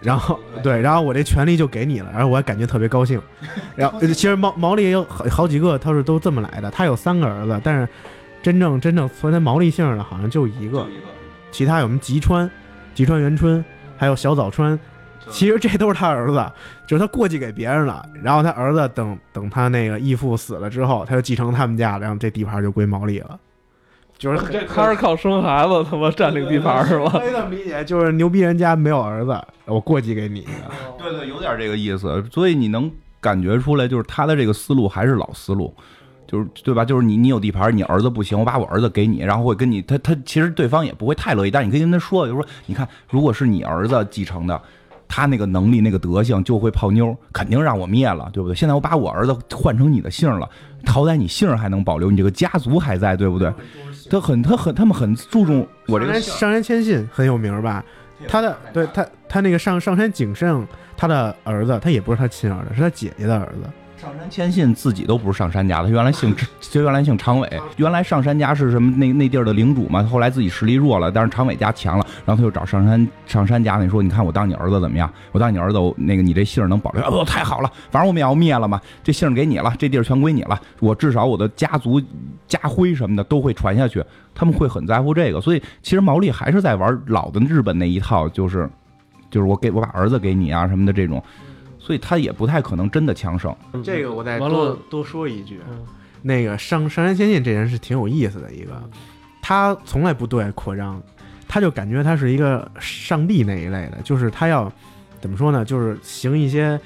[0.00, 3.20] 然后对，然后我这权利就给你了，然后我还感觉特别高兴。
[3.76, 6.70] 然后呃其实毛毛利也有好好几个，他是都这么来的。
[6.70, 7.88] 他有三个儿子，但是
[8.42, 10.86] 真正真正存在毛利姓的，好像就一个，
[11.52, 12.50] 其他有什么吉川、
[12.94, 13.64] 吉川元春，
[13.96, 14.78] 还有小早川。
[15.28, 16.44] 其实这都是他儿子，
[16.86, 23.38] 就是他过继给别人了，然后他儿子等等他那个义父死了之后，他就继承他们家，然后这地盘就归毛利了。
[24.20, 27.08] 就是他是靠生孩子他妈占领地盘是吧？
[27.12, 30.46] 可以这么理解，就是牛逼人家没有儿子，我过继给你。
[30.98, 32.22] 对对，有点这个意思。
[32.30, 35.74] 所以你能感觉出来，就是他的这个思路还是老思路，
[36.26, 36.84] 就是对吧？
[36.84, 44.60] 就是你你有地盘，你儿子不行，我把我儿子给你，然后会跟你他他其实对方也不会太乐意，但你可以跟他说，就是说你看，如果是你儿子继承的。
[45.12, 48.54] 他那个能力、那个德行就会泡妞，肯定让我灭了，对不对？
[48.54, 50.48] 现在我把我儿子换成你的姓了，
[50.86, 53.52] 好歹你姓还能保留，你这个家族还在，对不对？
[54.08, 57.84] 他很他很他们很注重我这个上山谦信很有名吧？
[58.28, 60.64] 他的对他他那个上上山景胜，
[60.96, 63.68] 他的儿子他也不是他亲儿子，是他姐姐的儿子。
[64.00, 75.12] 上山谦信自己都不是上山家的，原来姓就原来姓常伟，原来上山家是什么那那地儿的领主嘛，后来自己实力弱了，但是常伟家强了，然后他就找上山上山家，你说你看我当你儿子怎么样？
[75.32, 77.02] 我当你儿子，那个你这姓能保留？
[77.04, 82.00] 哦，太好了，反正我们也要灭了嘛，这姓给你了，这地儿全归你了，我至少我的家族
[82.48, 84.02] 家徽什么的都会传下去，
[84.34, 88.66] 他们会很在乎这个，所以其实毛利还是在玩老的日本那一套，就是
[89.30, 91.22] 就是我给我把儿子给你啊什么的这种。
[91.90, 93.52] 所以他也不太可能真的强盛。
[93.82, 95.84] 这个我再多多说一句，嗯
[96.22, 98.80] 那个上上山仙进这人是挺有意思的一个，
[99.42, 101.02] 他从来不对外扩张，
[101.48, 104.72] 他就感觉他是一个上帝那一类的，就是他要
[105.20, 105.64] 怎么说呢？
[105.64, 106.80] 就是行一些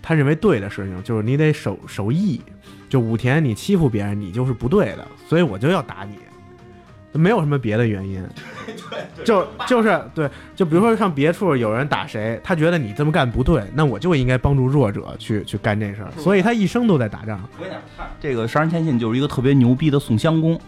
[0.00, 2.40] 他认为对的事情，就是你得守守义。
[2.88, 6.16] 就武田你欺负别人，你就是不对的，所以我就要打你。
[7.12, 8.22] 没有什么别的原因，
[9.24, 17.40] 就就是对，就比如说像别处有人打谁，他觉得你这么干不对，那我就应该帮助弱者去去干这事儿，所以他一生都在打仗。
[18.20, 20.60] 这个杀人千信就是一个特别牛逼的宋襄公。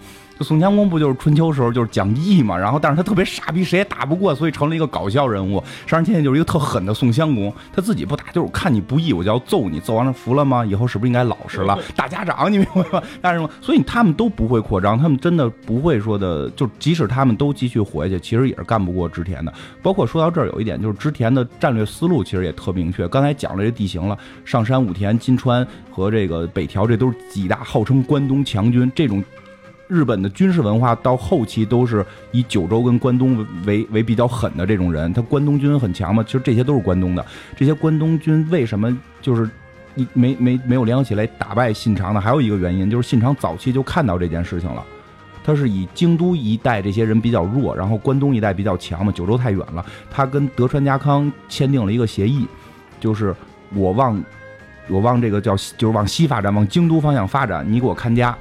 [0.43, 5.63] 就宋襄公不就是春秋时候就是讲义嘛，然后但是他特别傻逼，谁也打不过，所以成了一个搞笑人物。
[5.87, 10.65] 上山谦信就是一个特狠的宋襄公，他自己不打，就是看你不义我就要揍你，揍完了服了吗？
[10.65, 11.79] 以后是不是应该老实了？
[11.95, 13.01] 打家长，你明白吗？
[13.21, 19.55] 但是所以他们都不会扩张，他们真的不会说的，就即使他们都继续活下去，其实也是干不过织田的。
[19.81, 23.07] 包括说到这儿有一点，就是织田的战略思路其实也特明确。
[23.07, 28.91] 刚才讲了这地形了，上山、武田、金川和这个北条，这都是几大号称关东强军。
[28.93, 29.23] 这种
[29.93, 35.13] 日本的军事文化到后期都是以九州跟关东为为比较狠的这种人。
[35.13, 37.25] 他关东军很强嘛，其实这些都是关东的。
[37.55, 39.49] 这些关东军为什么就是
[39.95, 42.21] 你没没没有联合起来打败信长呢？
[42.21, 44.83] 还有一个原因就是信长早期就看到这件事情了。
[45.45, 49.85] 他是以京都一带这些人比较弱，然后关东一带比较强嘛，九州太远了。
[50.11, 52.47] 他跟德川家康签订了一个协议，
[52.99, 53.35] 就是
[53.75, 54.25] 我往
[54.89, 58.35] 我往这个叫就是往西发展，往京都方向发展，你给我看家。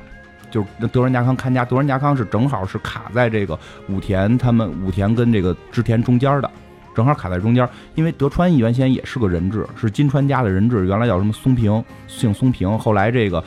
[0.51, 6.51] 就是德仁家康看家，德仁家康是正好是卡在这个武田他们武田跟这个织田中间的，
[6.93, 7.67] 正好卡在中间。
[7.95, 12.77] 因为德川原先也是个人质，是金川家的人质，原来叫什么松平，姓松平。
[12.77, 13.43] 后来这个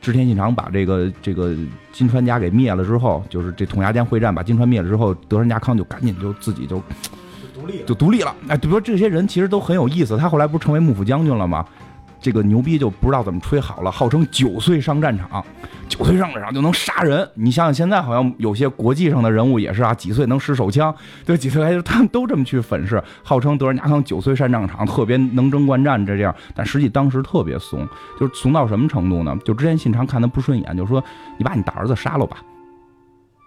[0.00, 1.54] 织田信长把这个这个
[1.92, 6.82] 金川家给灭了之后，就是这统牙间会战把金川灭了之后，德川家康就赶紧就自己就
[7.52, 8.34] 独立就独立了。
[8.48, 11.66] 哎，比如说这些人其实都很有意思，他后来不是成为幕府将军了吗？
[12.20, 15.44] 这个牛逼就不知道怎么吹好了，号称九岁上战场，
[15.88, 17.28] 九岁上战场就能杀人。
[17.34, 29.34] 你想想，现在好像有些国际上的人物也是啊，几岁能使手枪，对，几岁还他们都这么去粉饰，号称德川家康九岁上战场，特别能征惯战这样，但实际当时特别怂，就是怂到什么程度呢？
[29.44, 31.02] 就之前信长看他不顺眼，就说
[31.38, 32.38] 你把你大儿子杀了吧，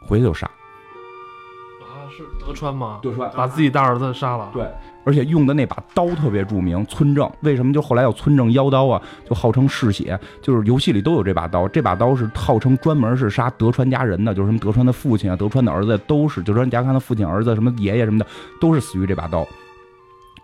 [0.07, 0.47] 回去就杀。
[0.47, 2.99] 啊，是德川吗？
[3.03, 4.49] 德川把自己大儿子杀了。
[4.51, 4.67] 对，
[5.03, 7.29] 而且用的那把刀特别著名，村正。
[7.41, 9.01] 为什么就后来要村正妖刀啊？
[9.27, 11.67] 就号称嗜血，就是游戏里都有这把刀。
[11.67, 18.25] 这把刀是号称专门是杀德川家人的，就是什么德川的父亲啊、德川的儿子都是，德川家康的父亲、儿子、什么爷爷什么的，
[18.61, 19.45] 都是死于这把刀。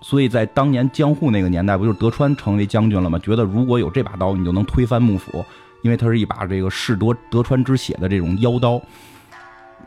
[0.02, 3.19] 所以在当年江户那个年代，不就是德川成为将军了吗？
[3.19, 5.43] 觉得如果有这把刀，你就能推翻幕府，
[5.82, 8.82] 因为它是一把这个嗜德德川之血的这种妖刀。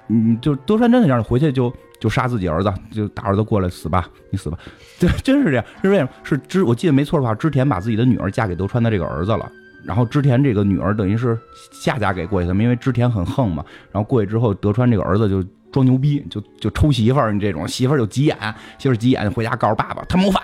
[0.08, 4.58] 嗯，就是德川真的让你回去就就杀自己儿子，就大儿子过来死吧，你死吧，
[4.98, 5.64] 对，真是这样。
[5.82, 6.10] 是为什么？
[6.24, 9.48] 是之，我记得没错的话，织田把自己的女儿嫁给德川的这个儿子了。
[9.84, 11.38] 然后织田这个女儿等于是
[11.70, 13.64] 下嫁给过去的，因为织田很横嘛。
[13.92, 18.36] 然后过去之后，德川这个儿子就装牛逼，就就抽媳妇儿，你这种媳妇儿就急眼，
[18.78, 20.42] 媳妇儿急眼回家告诉爸爸他谋反，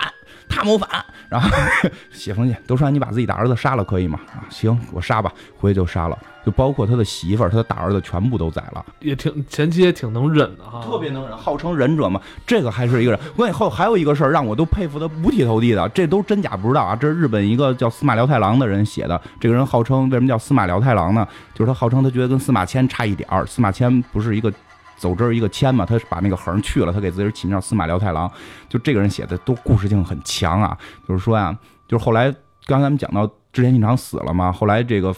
[0.49, 0.89] 他谋反。
[1.29, 1.49] 然后
[2.11, 4.19] 写封信，都说你把自己大儿子杀了可以吗？
[4.33, 8.85] 啊，行，我杀吧，回去就杀了，就包括他的媳妇儿、他的大儿子全部都宰了。
[9.01, 13.21] 也挺前期也挺能忍的哈，特别能忍，号称忍者嘛，这个还是一个人。
[13.37, 16.97] 我以后还有一个事儿让我都佩服的五体投地的，这都真假不知道啊。
[16.97, 21.29] 这是日本一个叫司马辽太郎的人写的，这个人号称为什么叫司马辽太郎呢？
[21.55, 24.51] 就是他号称他觉得跟司马迁差一点儿，司马迁不是一个
[24.99, 28.31] 走之儿一个迁嘛，他把那个横去了，他给自己起名叫司马辽太郎。
[28.69, 30.77] 就这个人写的都故事性很强啊，
[31.09, 31.57] 就是说呀，
[31.87, 32.31] 就是后来
[32.67, 35.15] 刚才咱们讲到织田信长死了嘛，后来这个。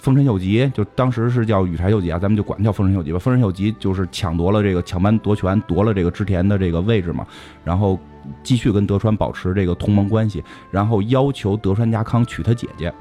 [0.00, 3.18] 丰臣秀吉就当时是叫羽柴秀吉啊，咱们就管叫丰臣秀吉吧。
[3.18, 7.26] 丰臣秀吉就是抢夺了这个抢班夺权，夺了这个织田的这个位置嘛，
[7.64, 7.98] 然后
[8.44, 12.94] 继续跟德川保持这个同盟关系，然后要求德川家康娶他姐姐。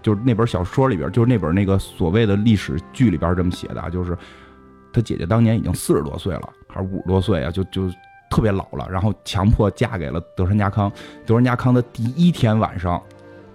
[0.00, 4.16] 就是那本小说里边，就是那本那个所谓的历史剧里边这么写的啊，就是
[4.92, 7.90] 他姐姐当年已经四十多岁了，还是五十多岁啊，就就
[8.30, 10.90] 特别老了，然后强迫嫁给了德川家康。
[11.26, 13.00] 德川家康的第一天晚上。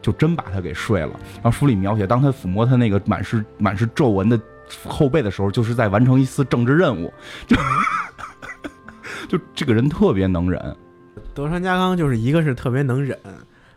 [0.03, 1.17] 就真把他给睡了。
[1.35, 4.37] 然后书里描写，当他抚摸他那个满是满是皱纹的
[4.85, 7.09] 后背的时候，就是在完成一次政治任务。
[7.47, 7.55] 就
[9.29, 10.75] 就这个人特别能忍。
[11.33, 13.17] 德川家康就是一个是特别能忍，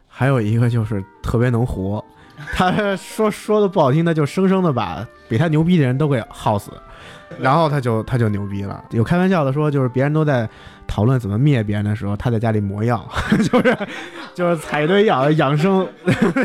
[0.08, 2.04] 还有一个就是特别能活。
[2.56, 6.72] 他说说的不好听，他就生生的把比他牛逼的人都给耗死，
[7.40, 8.82] 然后他就他就牛逼了。
[8.90, 10.48] 有开玩笑的说，就是别人都在
[10.86, 13.06] 讨论怎么灭别人的时候，他在家里磨药，
[13.50, 13.76] 就是
[14.34, 15.86] 就是采一堆药养生。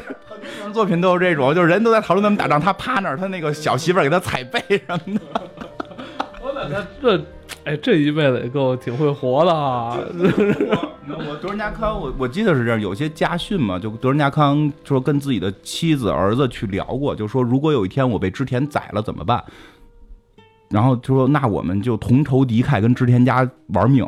[0.74, 5.22] 作品都是这种，就是人都在讨论怎么打仗，他趴那儿，他那个小媳妇儿给他踩背什么的。
[6.42, 7.24] 我感觉这。
[7.64, 9.96] 哎，这一辈子也够挺会活的啊！
[10.18, 19.44] 我德仁家康，我我记得是这样，有些家训嘛，就德仁家康说跟自己的妻子儿子去聊过，就说如果有一天我被织田宰了怎么办？
[20.72, 24.08] 然后就说那我们就同仇敌忾，跟织田家玩命。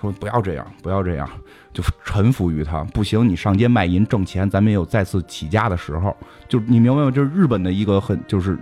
[0.00, 1.28] 说不要这样，不要这样，
[1.72, 2.82] 就臣服于他。
[2.84, 6.16] 不行，你上街卖淫挣钱，咱们也有再次起家的时候。
[6.48, 7.10] 就你明白吗？
[7.10, 8.58] 就是日本的一个很就是。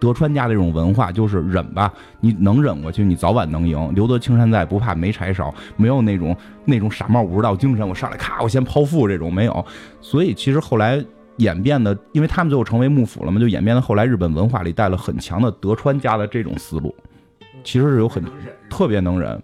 [0.00, 3.92] 德川家的这种文化就是忍吧，你能忍过去，你早晚能赢。
[3.96, 5.52] 留得青山在，不怕没柴烧。
[5.76, 9.66] 没有那种那种傻帽武士道精神，我上来咔，我先剖腹这种没有。
[10.00, 11.04] 所以其实后来
[11.38, 16.94] 演变的，因为他们最后成为幕府了嘛，就演变的后来日本文化里带了很强的德川家的这种思路，
[17.64, 18.22] 其实是有很
[18.68, 19.40] 特别能忍，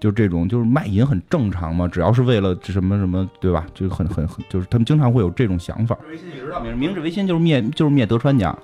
[0.00, 3.64] 就这种就是卖淫很正常嘛，只要是为了什么什么，对吧？
[3.72, 5.96] 就很很很，就是他们经常会有这种想法。
[6.76, 8.56] 明治维新就是灭就是灭德川家。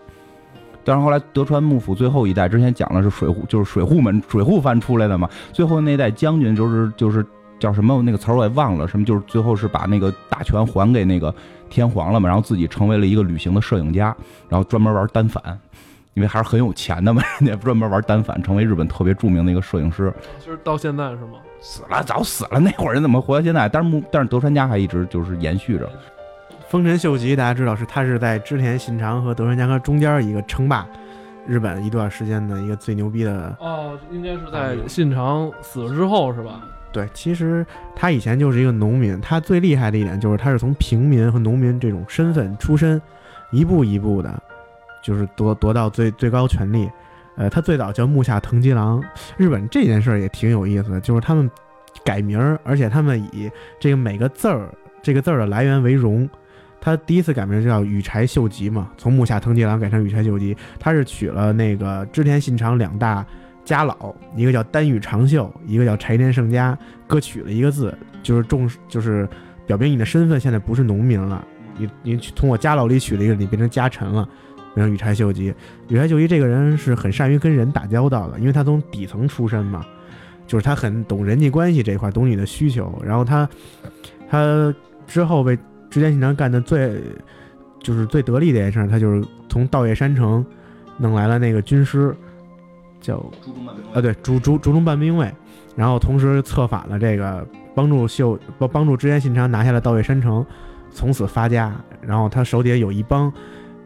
[0.85, 5.29] 但是后来德川幕府最后一代，之前讲的是水户，就是水户门水户藩出来的嘛。
[5.53, 7.23] 最后那代将军就是就是
[7.59, 11.35] 叫什么那个词儿我也忘了，什么就是最后是把那个大权还给那个
[11.69, 14.15] 天皇了嘛，然后自己成为了一个旅行的摄影家，
[14.49, 15.43] 然后专门玩单反，
[16.15, 20.13] 因为还是很有钱的嘛， 人家专门玩单反，成为日本特别著名的一个摄影师。
[20.39, 21.39] 其实到现在是吗？
[21.61, 22.61] 死了，早死了。
[22.61, 23.69] 那会儿人怎么活到现在？
[23.69, 25.91] 但是但是德川家还一直就是延续着。
[26.69, 30.87] 丰臣秀吉，大家知道是他是在织田信长和德川家康中间一个称霸
[31.47, 36.61] 日本一段时间的一个最牛逼的哦，应该是在信长死了之后是吧？
[36.93, 43.01] 对，其实他以前就是一个农民，他最厉害的一点就是他是从平民和农民这种身份出身，
[43.51, 44.43] 一步一步的，
[45.03, 46.89] 就是夺夺到最最高权力。
[47.37, 49.03] 呃，他最早叫木下藤吉郎。
[49.37, 51.49] 日本这件事儿也挺有意思的，就是他们
[52.05, 54.69] 改名儿，而且他们以这个每个字儿
[55.03, 56.29] 这个字儿的来源为荣。
[56.81, 60.57] 他第一次改名叫羽柴秀吉嘛，从木下藤吉郎改成羽柴秀吉。
[60.81, 63.25] 他是取了那个织田信长两大
[63.69, 66.77] 家老，一个叫丹羽长秀，一个叫柴田胜家，
[67.07, 69.29] 各取了一个字，就是重就是
[69.67, 71.45] 表明你的身份现在不是农民了，
[71.77, 74.27] 你你从我家老里取了一个，你变成家臣了，
[74.75, 75.53] 变成羽柴秀吉。
[75.89, 79.85] 羽柴秀吉这个人是很善于跟人打交道的，因为他从底层出身嘛，
[80.47, 82.99] 就是他很懂人际关系这一块，懂你的需求。
[83.05, 83.47] 然后他
[84.31, 84.75] 他
[85.07, 85.59] 之后被。
[85.91, 87.01] 织田信长干的最，
[87.83, 90.45] 就是最得力的一件事，他就是从稻叶山城
[90.99, 92.15] 弄来了那个军师，
[93.01, 93.17] 叫
[93.95, 95.33] 啊对，竹竹竹中半兵卫，
[95.77, 100.45] 然后同时策反了这个，帮助秀帮帮助织田信长拿下了稻叶山城，
[100.91, 101.75] 从此发家。
[102.01, 103.33] 然后他手底下有一帮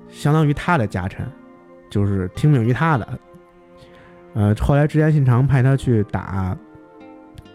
[0.08, 1.26] 相当于他的家臣，
[1.90, 3.08] 就是听命于他的。
[4.34, 6.56] 呃，后来织田信长派他去打，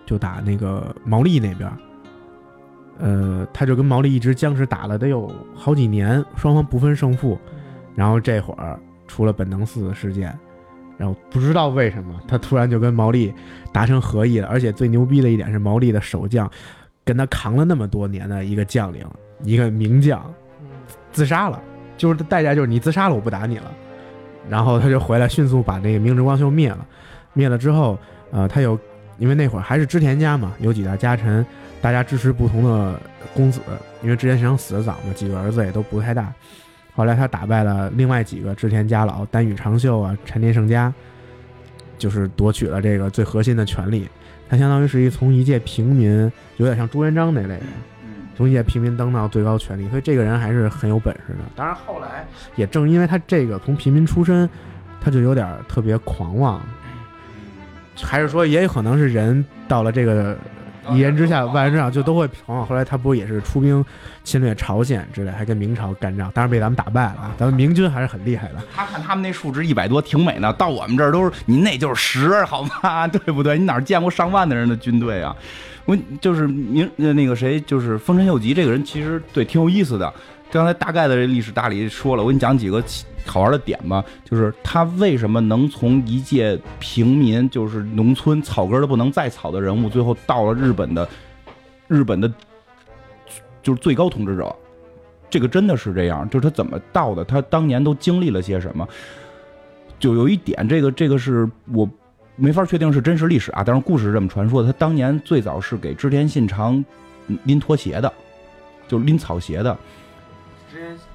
[0.05, 1.71] 就打那个毛利那边。
[2.99, 7.37] 呃，他就跟毛利一直僵持打了得有好几年，双方不分胜负。
[7.95, 10.37] 然后这会儿出了本能寺事件，
[10.97, 13.33] 然后不知道为什么他突然就跟毛利
[13.71, 14.47] 达成合议了。
[14.47, 16.49] 而且最牛逼的一点是，毛利的守将
[17.05, 19.05] 跟他扛了那么多年的一个将领，
[19.43, 20.33] 一个名将，
[21.11, 21.61] 自杀了。
[21.97, 23.71] 就是代价就是你自杀了，我不打你了。
[24.49, 26.85] 然后他就回来，迅速把那个明智光秀灭了。
[27.33, 27.97] 灭了之后，
[28.31, 28.79] 呃，他又
[29.17, 31.45] 因为那会儿还是织田家嘛，有几大家臣，
[31.81, 32.99] 大家支持不同的
[33.33, 33.61] 公子，
[34.01, 36.33] 因为织田信长死的早嘛，几个儿子也都不太大。
[36.97, 40.91] 后来他打败了另外几个织田家老，丹羽长秀啊、柴田胜家，
[41.95, 44.09] 就是夺取了这个最核心的权利。
[44.49, 47.63] 他相当于是一从一介平民，有点像朱元璋那类的，
[48.03, 51.39] 嗯，从一介平民登到最高权力，所以这个人还是很有本事的。
[51.55, 52.25] 当然后来
[52.55, 54.49] 也正因为他这个从平民出身，
[54.99, 56.59] 他就有点特别狂妄，
[58.01, 60.35] 还是说也有可能是人到了这个
[60.91, 62.67] 一言之下万人之上就都会狂妄。
[62.67, 63.83] 后来他不也是出兵
[64.23, 67.31] 侵略朝鲜之类，还跟明朝干仗，当然被咱们打败了啊。
[67.37, 68.55] 咱们明军还是很厉害的。
[68.75, 73.07] 他看他们那数值一百多挺美呢，到我们这儿都是你那就是十，好吗？
[73.07, 73.57] 对不对？
[73.57, 75.35] 你哪儿见过上万的人的军队啊？
[75.85, 80.13] 我就是明呃那个谁，就是丰臣秀吉这个人，其实对挺有意思的。
[80.51, 82.83] 刚才大概的这历史大理说了，我给你讲几个
[83.25, 84.03] 好玩的点吧。
[84.23, 91.07] 就是他为什么能从一介平民，就是农村草根都不能再草的人物，最后到了日本的
[91.87, 92.31] 日本的，
[93.61, 94.55] 就是最高统治者。
[95.29, 98.87] 这个真的是这样，就是他怎么到的，他当年都经历了些什么。
[99.99, 101.87] 就有一点，这个这个是我
[102.37, 104.63] 没法确定是真实历史啊，但是故事是这么传说。
[104.63, 106.83] 他当年最早是给织田信长
[107.43, 108.13] 拎拖鞋的，
[108.87, 109.77] 就是拎草鞋的。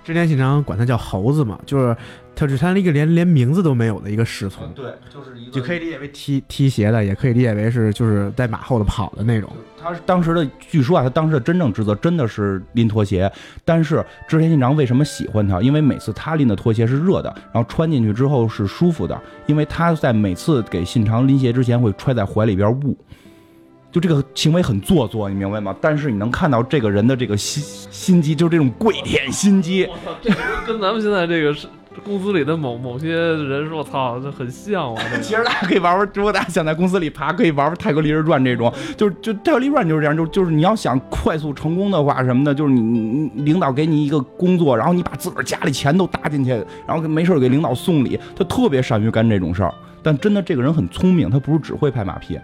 [0.05, 1.97] 织田信长管他叫猴子嘛，就是
[2.35, 9.51] 他是他一个连连名字都没有的一个侍从，对，就是一个就可以理解为踢踢鞋的，也可以理解为是就是在马后头跑的那种。
[9.81, 13.31] 他是当时的，据说啊，他当时的真正职责真的是拎拖鞋。
[13.65, 15.61] 但是织田信长为什么喜欢他？
[15.61, 19.21] 因为每次他拎的拖鞋是热的，然后穿进去之后是舒服的。
[19.47, 22.97] 因为他在每次给信长拎鞋之前会揣在怀里边捂，
[23.93, 25.77] 就这个行为很做作，你明白吗？
[25.81, 29.85] 但是你能看到这个人的这个心心机，就是这种跪舔心机。
[29.85, 30.37] 我操，这个
[30.67, 31.69] 跟咱们现在这个是
[32.03, 35.03] 公司里的某某些人说，我操，这很像啊。
[35.11, 46.51] 这个其实大家可以玩玩，如果大家想在公司里爬，可以玩玩《泰格立人传》这种，就是就《泰格立志传》就是这样，就就是你要想快速成功的话，什么的，就是你领导给你一个工作，然后你把自个儿家里钱都搭进去，
[46.87, 49.75] 然后没事给领导送礼，他特别善于干这种事儿。
[50.03, 52.39] 但真的这个人很聪明，他不是只会拍马屁，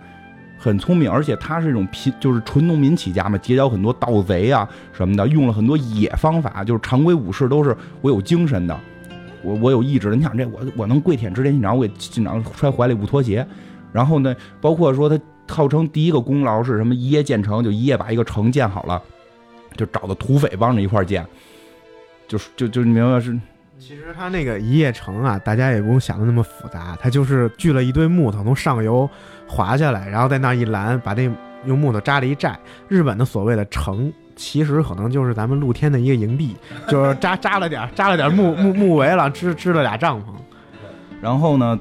[0.58, 8.78] 很聪明，而且他是一种贫，就是纯农民起家嘛，结交很多盗贼啊什么的，用了很多野方法，就是常规武士都是我有精神的。
[9.42, 13.46] 我我有意志的，你想这我我能跪舔织田信长，我给信长揣怀里不脱鞋，
[13.92, 19.00] 然后呢，包括说他号称第一个功劳是什么一夜建成，就一夜把一个城建好了，
[19.76, 21.24] 就找的土匪帮着一块建，
[22.26, 23.38] 就是就就你明白是
[23.78, 29.08] 其实他那个一夜城啊，大家也不用想的那么复杂，他就是锯了一堆木头从上游
[29.46, 31.30] 滑下来，然后在那一拦，把那
[31.64, 32.58] 用木头扎了一寨。
[32.88, 36.56] 日本的所谓的城，其实可能就是咱们露天的一个营地，
[36.88, 40.24] 就是扎扎了点扎了点木木木围了，支支了俩帐篷。
[41.22, 41.78] 然后呢，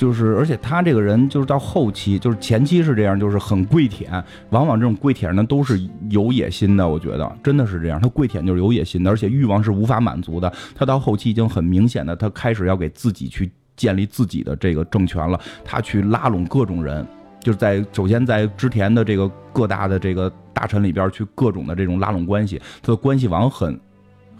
[0.00, 4.10] 就是而且他这个人就是到后期，就是前期是这样，就是很跪舔，
[4.48, 5.78] 往往这种跪舔呢都是
[6.08, 10.50] 有野心的，我觉得真的是这样，他跪舔就是有野心的，而且欲望是无法满足的。
[10.74, 17.06] 他到后期已经很明显的，他开始要给自己去建立自己的这个政权了，他去拉拢各种人。
[17.42, 23.78] 就是在首先在织田的这个各大的这个大臣里边去各种的这种拉拢关系，他的关系网很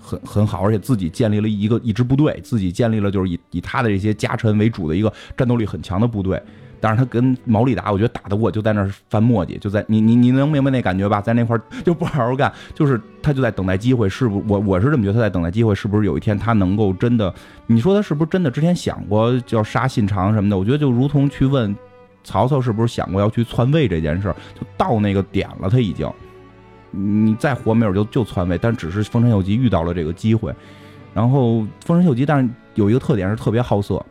[0.00, 6.42] 很很好，而且自己建立了一个一支部队，自己建立了就是以以他的这些家臣为主的一个战斗力很强的部队。
[6.82, 11.20] 但是他跟毛利打，我觉得打得过就在那儿翻墨迹，就在你你你能明白那感觉吧？
[11.20, 14.42] 在那块儿就不好好干，就是他就在等待机会，是不？
[14.48, 17.34] 我我是这么觉得，他在等待机会，是不是有一天他能够真的？
[17.66, 20.56] 你说他是不是真的之前想过要杀信长什么的？
[20.56, 21.76] 我觉得就如同去问。
[22.22, 24.36] 曹操是不是想过要去篡位这件事儿？
[24.54, 26.06] 就到那个点了，他已经，
[26.90, 30.54] 你再活没准就就篡位，但只是丰臣秀吉遇到了这个机会。
[31.12, 34.04] 然后丰臣秀吉，但是有一个特点是特别好色，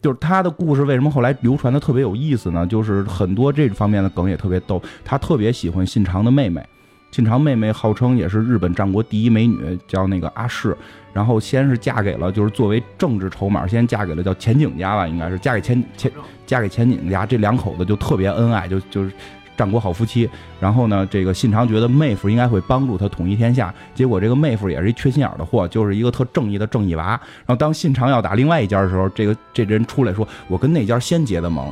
[0.00, 2.66] 就是他的故事为什么后来流传的特别有意思呢？
[2.66, 4.82] 就是很多这方面的梗也特别逗。
[5.04, 6.66] 他特别喜欢信长的妹妹，
[7.10, 10.76] 信长妹妹号称也是日本战国第一美女，叫那个阿市。
[11.12, 16.10] 然后先是嫁给了，就是作为政治筹码，先嫁给了叫前景家吧，应该是嫁给前前
[16.44, 19.12] 嫁给前景家，这两口子就特别恩爱，就就是
[19.56, 20.28] 战国好夫妻。
[20.60, 27.08] 然后呢，这个信长觉得妹夫应该会帮助他统一天下，结果这个妹夫也是一缺心眼的货，就是一个特正义的正义娃。
[27.44, 31.70] 然后当信长要打另外一家的时候，这个这人出来说：“我跟那家先结的盟，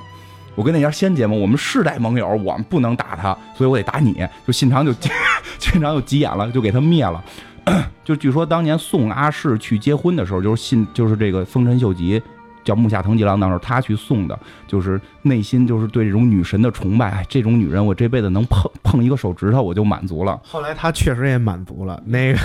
[0.54, 4.92] 我跟那家先结盟，我们世代盟友，我们不能打他，所以我得打你。”就信长就
[5.58, 7.22] 信长就急眼了，就给他灭了。
[8.04, 12.20] 就据说当年送阿市去结婚的时候，就是信就是这个丰臣秀吉
[12.64, 17.10] 叫木下藤吉郎，当时他去送的，就是内心就是对这种女神的崇拜。
[17.10, 20.40] 哎，这种女人我这辈子能碰碰一个手指头我就满足了。
[20.44, 22.02] 后来他确实也满足了。
[22.06, 22.38] 那个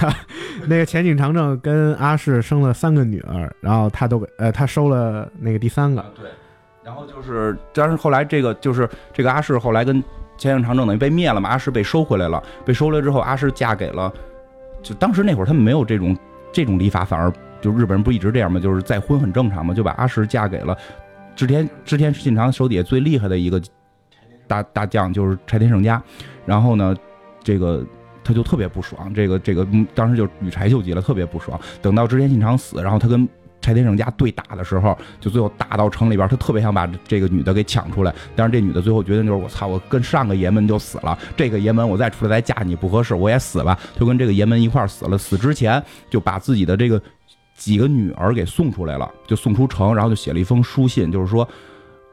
[0.67, 6.03] 那个前景长政跟阿市生了三个女儿，然后他都给呃他收了那个第三个。
[6.15, 6.29] 对。
[6.83, 10.01] 然后就是，但是后来这个就是这个阿氏后来跟
[10.37, 14.09] 前景长政等于被灭了嘛，阿氏被收回来了，被收回来之后，阿氏嫁给了，
[14.81, 16.17] 就当时那会儿他们没有这种
[16.49, 17.29] 这种礼法，反而
[17.61, 20.77] 就日本人不一直这样吗，就是再婚很正常嘛，就把阿石嫁给了
[21.35, 23.61] 织田织田信长手底下最厉害的一个
[24.47, 26.01] 大大将，就是柴田胜家，
[26.45, 26.95] 然后呢，
[27.43, 27.85] 这个。
[28.23, 31.57] 他就特别不爽，这个这个，当时就羽柴秀吉了，特别不爽。
[31.81, 33.25] 等到织田信长死，然后他跟
[33.61, 45.17] 柴田胜家对打的时候，就最后打到城里边，他特别想把这个女的给抢出来，但是这女的最后决定就是我操，我跟上个爷们就死了，这个爷们我再出来再嫁你不合适，我也死吧，就跟这个爷们一块死了。
[45.17, 47.01] 死之前就把自己的这个
[47.57, 51.45] 几个女儿给送出来了，就送出城，然后就写了一封书信，就是说。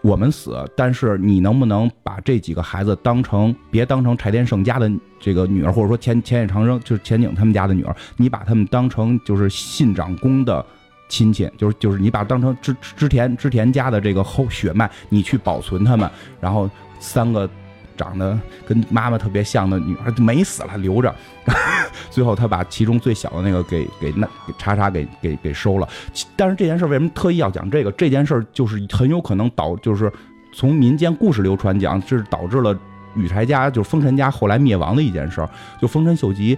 [0.02, 10.62] 我们死，但是你能不能把这几个孩子当成别当成柴田胜家的这个女儿，或者说前前野长生就是前景他们家的女儿，你把他们当成就是信长公的
[11.08, 16.68] 亲戚，就是就是你把当成织织田织田家的这个后血脉，你去保存他们，然后
[17.00, 17.48] 三个
[17.96, 21.14] 长得跟妈妈特别像的女儿没死了，留着。
[22.10, 25.88] 最后他把其中最小的那个给给那给查查给给给收了。
[26.36, 27.92] 但是这件事为什么特意要讲这个？
[27.92, 30.12] 这件事就是很有可能导就是
[30.52, 32.76] 从民间故事流传讲，这是导致了
[33.14, 35.46] 羽柴家就是丰臣家后来灭亡的一件事。
[35.80, 36.56] 就丰臣秀吉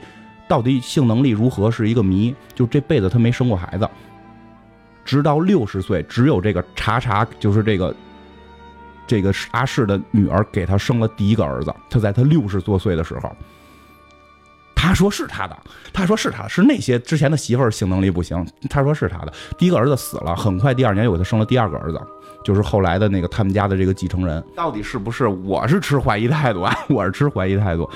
[0.49, 3.89] 到底性能力如何是一个谜，就这辈子他没生过孩子，
[5.05, 7.95] 直到六十岁，只有这个查查就是这个。
[9.07, 13.31] 这个阿氏的女儿给他生了第一个儿子，他在他六十多岁的时候，
[14.75, 15.57] 他说是他的，
[15.93, 19.33] 他说是他，是那些之前的媳妇儿性能力不行，他说是他的。
[19.57, 22.01] 第一个儿子死了，很快第二年又给他生了第二个儿子，
[22.45, 24.43] 就是后来的那个他们家的这个继承人。
[24.55, 25.27] 到底是不是？
[25.27, 27.89] 我是持怀疑态度啊，我是持怀疑态度。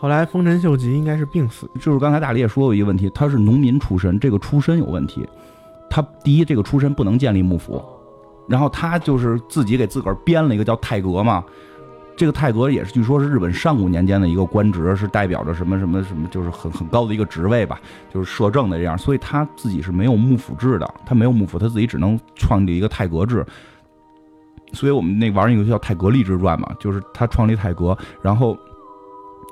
[0.00, 5.28] 后来丰臣秀吉应该是病死，就是刚才大李也说过一个问题，他是农民出身，这个出身有问题。
[5.90, 7.82] 他第一，这个出身不能建立幕府，
[8.48, 11.44] 然后他就是自己给自个儿编了一个叫太阁嘛。
[12.16, 17.80] 这个太阁也是据说是日本上古年间的一个官职，是代表着什么什么什么，就是很很高的一个职位吧，
[18.12, 18.98] 就是摄政的这样。
[18.98, 23.46] 所以他自己是没有幕府制的，他没有幕府，他自己只能创立一个太阁制。
[24.72, 28.58] 所以我们那玩一个游戏叫《太阁立志传》嘛，就是他创立太阁，然后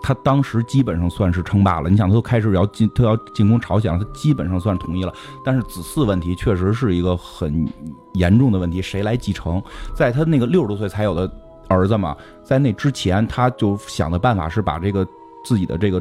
[0.02, 1.90] 他当时基本上算是称霸了。
[1.90, 5.12] 你想，他都开始要进，他要进攻朝鲜了，他基本上算统一了。
[5.44, 7.66] 但是子嗣问题确实是一个很
[8.12, 9.62] 严重的问题，谁来继承？
[9.94, 11.30] 在他那个六十多岁才有的
[11.68, 15.06] 儿子嘛，在那之前，他就想的办法是把这个
[15.44, 16.00] 自己的这个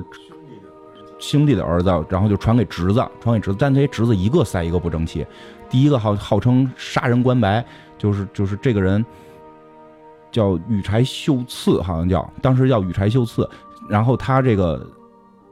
[1.18, 5.26] 兄弟的儿子，然后就传给侄子，传给侄子，但这些侄子一个赛一个不争气。
[5.70, 7.66] 第一个号号称杀人关白，
[7.98, 9.04] 就是就是这个人
[10.32, 13.50] 叫羽柴秀次，好像叫当时叫羽柴秀次，
[13.90, 14.86] 然后他这个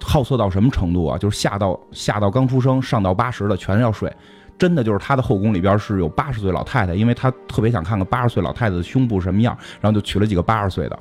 [0.01, 1.17] 好色到什么程度啊？
[1.17, 4.11] 就是下到下到刚出生，上到八十的全要睡。
[4.55, 10.99] 真的就是他的后宫里边是有八十岁老太太，因为他特别想看看八十岁老太太的胸部什么样，然后就娶了几个八十岁的。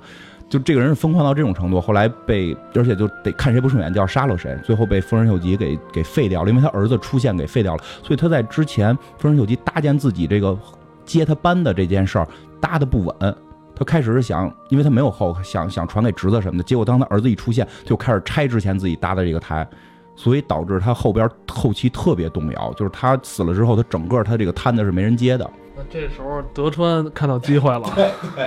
[0.49, 7.83] 就这个人是疯狂到这种程度，后来被而且就得看谁不顺眼就要杀了谁，最后被丰臣秀吉给给废掉了，因为他儿子出现给废掉了。
[8.03, 10.59] 所以他在之前丰臣秀吉搭建自己这个
[11.05, 12.28] 接他班的这件事儿
[12.61, 13.37] 搭的不稳。
[13.74, 19.66] 他开始是想，因为他没有后，想想传给侄子什么的，结果当他儿子一出现，就开始拆之前自己搭的这个台。
[20.14, 25.50] 所以导致他后边后期特别动摇，就是他死了之后，他整个他这个摊子是没人接的。
[25.74, 27.88] 那这时候德川看到机会了，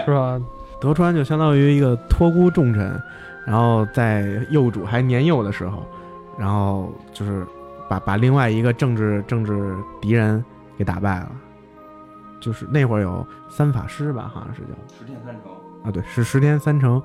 [0.05, 0.39] 是吧？
[0.80, 3.01] 德川就相当于一个托孤重臣，
[3.47, 5.84] 然后在幼主还年幼的时候，
[6.38, 7.43] 然后就是
[7.89, 10.45] 把把另外一个政治政治敌人
[10.78, 11.32] 给打败了。
[12.39, 13.26] 就是那会儿有
[13.56, 14.68] 三法师吧，好像是叫
[14.99, 15.51] 十天三成
[15.84, 17.01] 啊，对，是十天三成。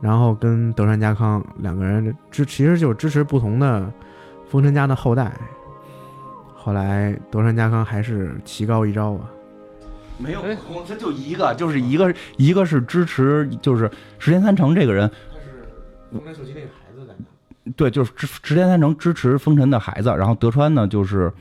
[0.00, 3.90] 然后跟德川家康两个人支，其实就是支持不同的
[4.48, 5.32] 丰臣家的后代。
[6.54, 9.30] 后来德川家康还是棋高一招啊，
[10.18, 15.66] 没有哎，他就一个，就是一个，一个是支持，就是十天三成这个人，他是
[16.12, 21.32] 丰臣秀吉那个孩子在对，就是支十天三成支持丰臣的孩子，然后德川呢，就是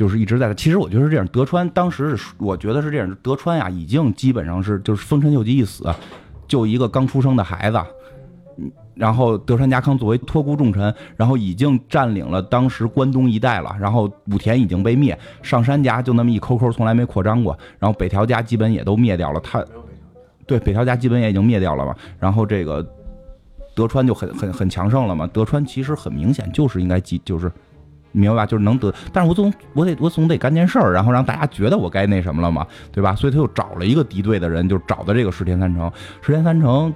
[0.00, 0.54] 就是一直在。
[0.54, 5.84] 其实我觉得是这样，德川当时是，我觉得是这样，德川呀，已经基本上是，就是丰臣秀吉一死，
[6.48, 7.78] 就一个刚出生的孩子。
[8.94, 19.62] 然后德川家康作为托孤重臣，然后已经占领了当时关东一带了，然后武田已经被灭，上杉家就那么一抠抠，从来没扩张过，然后北条家基本也都灭掉了，他
[20.46, 22.82] 对北条家基本也已经灭掉了嘛，然后这个
[23.74, 27.52] 德川就很很很强盛了嘛，德川其实很明显就是应该继就是。
[28.12, 28.46] 明白吧？
[28.46, 33.14] 就是能得，但是我总我得我总得干件事儿，然后让大家觉得我该那什么了嘛，对吧？
[33.14, 35.90] 所以他又找了一个敌对的人，就找的这个石田三成。
[36.20, 36.92] 石田三成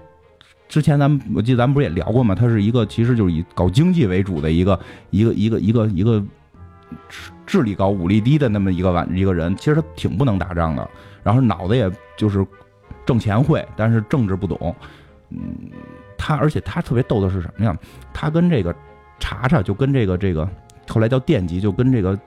[0.68, 2.34] 之前咱们我记得咱们不是也聊过吗？
[2.34, 4.78] 他是一个其实就是以搞经济为主的一个
[5.10, 6.24] 一个一个一个一个
[7.46, 10.88] 智力高、武力低的那么一个玩一个人，其实他挺不能打仗的。
[11.22, 12.44] 然后脑子也就是
[13.06, 14.74] 挣钱会，但是政治不懂。
[15.30, 15.54] 嗯，
[16.16, 17.76] 他而且他特别逗的是什么呀？
[18.12, 18.74] 他跟这个
[19.18, 20.48] 查查，就跟这个这个
[20.88, 22.18] 后来叫电吉，就跟这个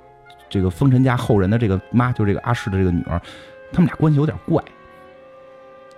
[0.49, 3.21] 这个风尘家后人的这个妈，就这个阿氏的这个女儿，
[3.71, 4.63] 他们俩关系有点怪。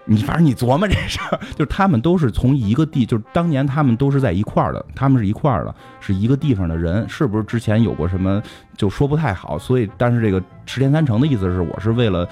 [0.06, 8.42] 你反正你琢磨这事儿，就是他们都是从一个地，就是当年他们都是在一块儿的，他们是一块儿的，是一个地方的人，是不是之前有过什么
[8.76, 9.60] 就说不太好。
[9.60, 12.28] 所以，但是这个池田三成的意思是，我是为了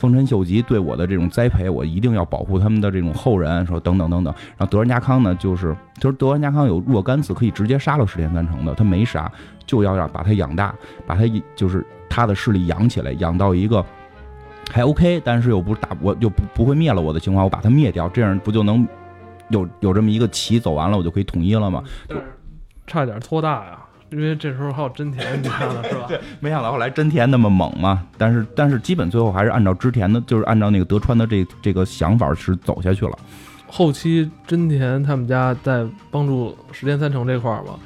[0.00, 4.34] 丰臣秀吉对我的这种栽培，我一定要保护他们的这种后人，说等等等等。
[4.56, 9.30] 然后德川家康呢，就是就是德川家康有若干次可以直接杀了石田三成的，他没杀，
[9.66, 10.74] 就要让把他养大，
[11.06, 11.24] 把他
[11.54, 13.84] 就是他的势力养起来，养到一个。
[14.72, 18.86] 还 OK，但是又不是打我又不不会灭了我的情况，我把他灭掉，这样不就能
[19.48, 21.82] 有有这么一个棋走完了，我就可以统一了吗？
[22.86, 23.79] 差点拖大呀，
[24.10, 26.06] 因为这时候还有真田，你看了是吧？
[26.08, 33.18] 对，没想到后来真田那么猛嘛，但是但是基本最后还是按照织田的，就是按照那个德川的这这个想法是走下去了。
[33.66, 37.78] 后期真田他们家在帮助石田三成这块儿吧。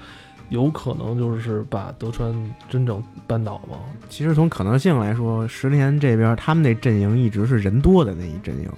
[0.50, 2.32] 有可能就是把德川
[2.68, 3.78] 真正扳倒吗？
[4.10, 8.68] 其实从可能性来说，十年这边他们那阵营一直是人多的那一阵营，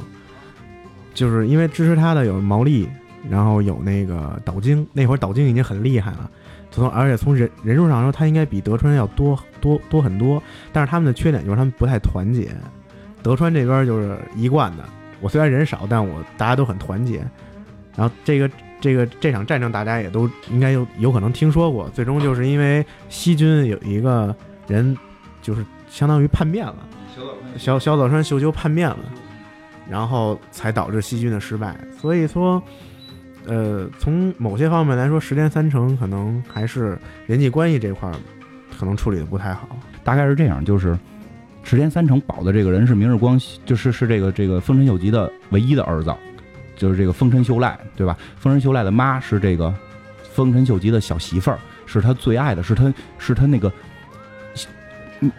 [1.12, 2.88] 就是因为支持他的有毛利，
[3.28, 6.30] 然后有那个岛津，那会儿岛津已经很厉害了，
[6.76, 10.40] 从而且从人人数上说，他应该比德川要多多多很多。
[10.72, 12.50] 但是他们的缺点就是他们不太团结，
[13.22, 14.84] 德川这边就是一贯的，
[15.20, 17.24] 我虽然人少，但我大家都很团结。
[17.96, 18.48] 然后这个。
[18.78, 24.36] 这个这场战争大家也都应该有有可能听说过，最终就是因为西军有一个
[24.68, 24.94] 人，
[25.40, 26.76] 就是相当于叛变了，
[27.56, 28.98] 小小早川秀秋叛变了，
[29.88, 31.74] 然后才导致西军的失败。
[31.98, 32.62] 所以说，
[33.46, 38.14] 呃，从某些方面来说，十天三成可能还是人际关系这块儿
[38.78, 39.68] 可能处理的不太好。
[40.02, 40.98] 大概是这样，就是
[41.62, 46.14] 十天三成保的这个人是明日光，就是是这个这个丰臣秀吉的唯一的儿子。
[46.76, 48.14] 就是这个丰臣秀赖，对吧？
[48.36, 49.74] 丰臣秀赖的妈是这个
[50.34, 53.72] 丰臣秀吉的小媳妇儿，是他最爱的，是他是他那个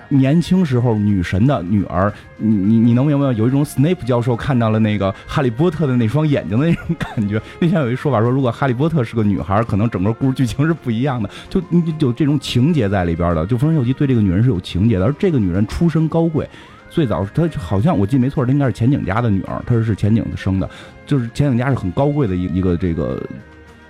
[0.10, 2.12] 年轻时候女神的女儿。
[2.38, 3.34] 你你你能明白吗？
[3.34, 7.42] 有一种 Snape 教授看到了那个哈利波特的那双眼睛的那种感觉。
[7.60, 11.28] 那天有一说法说，如果哈利波特是个女孩，可能整个故事剧情是不一样的。
[11.50, 13.46] 就你有这种情节在里边的。
[13.48, 16.48] 就丰臣秀吉对这个女人是有情节的，而这个女人出身高贵。
[16.90, 20.70] 最早她好像我记得没错，她应该是前景家的女儿，她是是前景生的，
[21.06, 23.22] 就是前景家是很高贵的一一个这个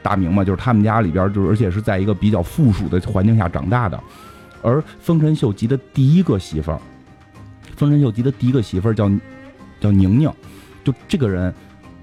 [0.01, 3.99] 大名嘛，就是他们家里边就是而且是在一个比较富庶的环境下长大的。
[4.61, 6.79] 而丰臣秀吉的第一个媳妇儿，
[7.75, 9.09] 丰臣秀吉的第一个媳妇儿叫
[9.79, 10.31] 叫宁宁，
[10.83, 11.53] 就这个人，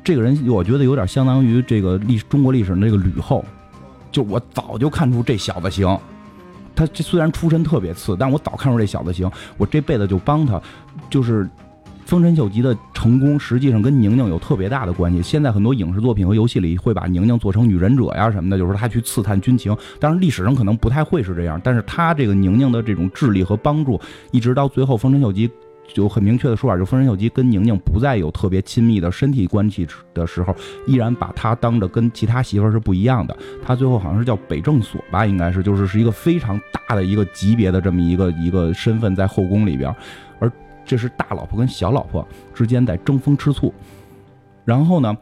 [0.02, 3.44] 这个人我觉得有点相当于这个历中国历史那个吕后，
[4.12, 5.98] 就我早就看出这小子行。
[6.76, 10.60] 他这虽然出身特别次，但我早看出这小子行，我这辈子就帮他。
[11.08, 11.48] 就是
[12.04, 15.22] 丰臣秀吉的成功，实际上跟宁宁有特别大的关系。
[15.22, 19.76] 现在很多影视作品和游戏里会把宁宁做成女忍者呀什么的，就是他去刺探军情。
[19.98, 24.00] 当然历史上可能不太会是这样，但是他这个宁宁的这种智力和帮助，
[24.30, 25.50] 一直到最后丰臣秀吉。
[25.92, 33.36] 就很明确的说法，就丰臣秀吉跟宁宁不再有特别亲密的身体关系的时候，依然把她当着跟其他媳妇儿是不一样的。
[33.62, 39.94] 她最后好像是叫北正所吧，应该是就是是一个非常大的一个级别的这么一个一个身份在后宫里边，
[40.84, 43.72] 这是大老婆跟小老婆之间在争风吃醋。
[44.64, 45.16] 然后呢，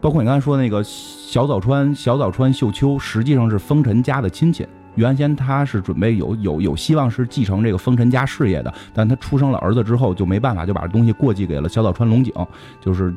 [0.00, 4.66] 包括你刚才说那个小早川小早川秀秋，实际上是丰臣家的亲戚。
[4.96, 12.32] 原先他是准备有有有希望是继承这个丰臣家事业的，但他出生了儿子之后就没办法，就把这东西过继给了小早川龙井，
[12.80, 13.12] 就是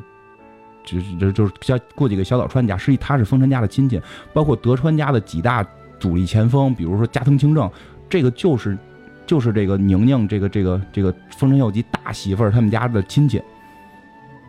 [0.84, 2.76] 就是就就是小过继给小岛川家。
[2.76, 5.64] 实际他是丰臣家的亲戚，包括德川家的几大
[6.00, 7.70] 主力前锋，比如说加藤清正，
[8.08, 8.76] 这个就是
[9.28, 13.40] 就是这个宁宁这个这个这个丰臣秀吉大媳妇儿他们家的亲戚，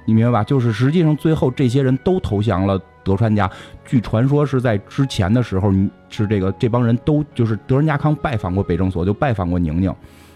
[0.06, 0.44] 你明白吧？
[0.44, 2.82] 就是实际上最后这些人都投降了。
[3.02, 3.50] 德川家，
[3.86, 5.72] 据传说是在之前的时候，
[6.10, 9.92] 是这个这帮人都就是德川家康拜访过北政所，就拜访过宁宁，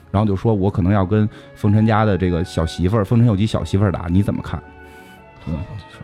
[0.10, 4.62] 然后就说我可能要跟丰臣家的这个小媳妇儿丰臣秀吉小媳妇儿打，你怎么看？
[5.46, 5.58] 嗯，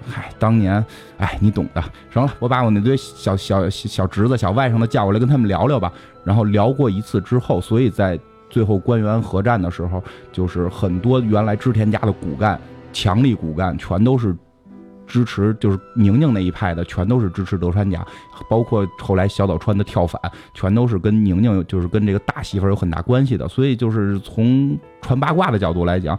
[0.10, 0.84] 嗨，当年，
[1.18, 1.82] 哎，你懂的。
[2.14, 5.92] 行了，我把我那堆小小小侄子、小外甥的叫过来，跟他们聊聊吧。
[6.24, 8.20] 然后聊过一次之后，所以在
[8.50, 12.60] 最后官员合战的时候，就是很多原来织田家的骨干、
[12.92, 14.36] 强力骨干，全都是。
[15.12, 18.06] 支持就是宁宁那一派的，全都是支持德川家，
[18.48, 20.22] 包括后来小岛川的跳反，
[20.54, 23.48] 全都是跟宁宁就是跟这个大媳妇有很大关系的。
[23.48, 26.16] 所以就是从传八卦的角度来讲，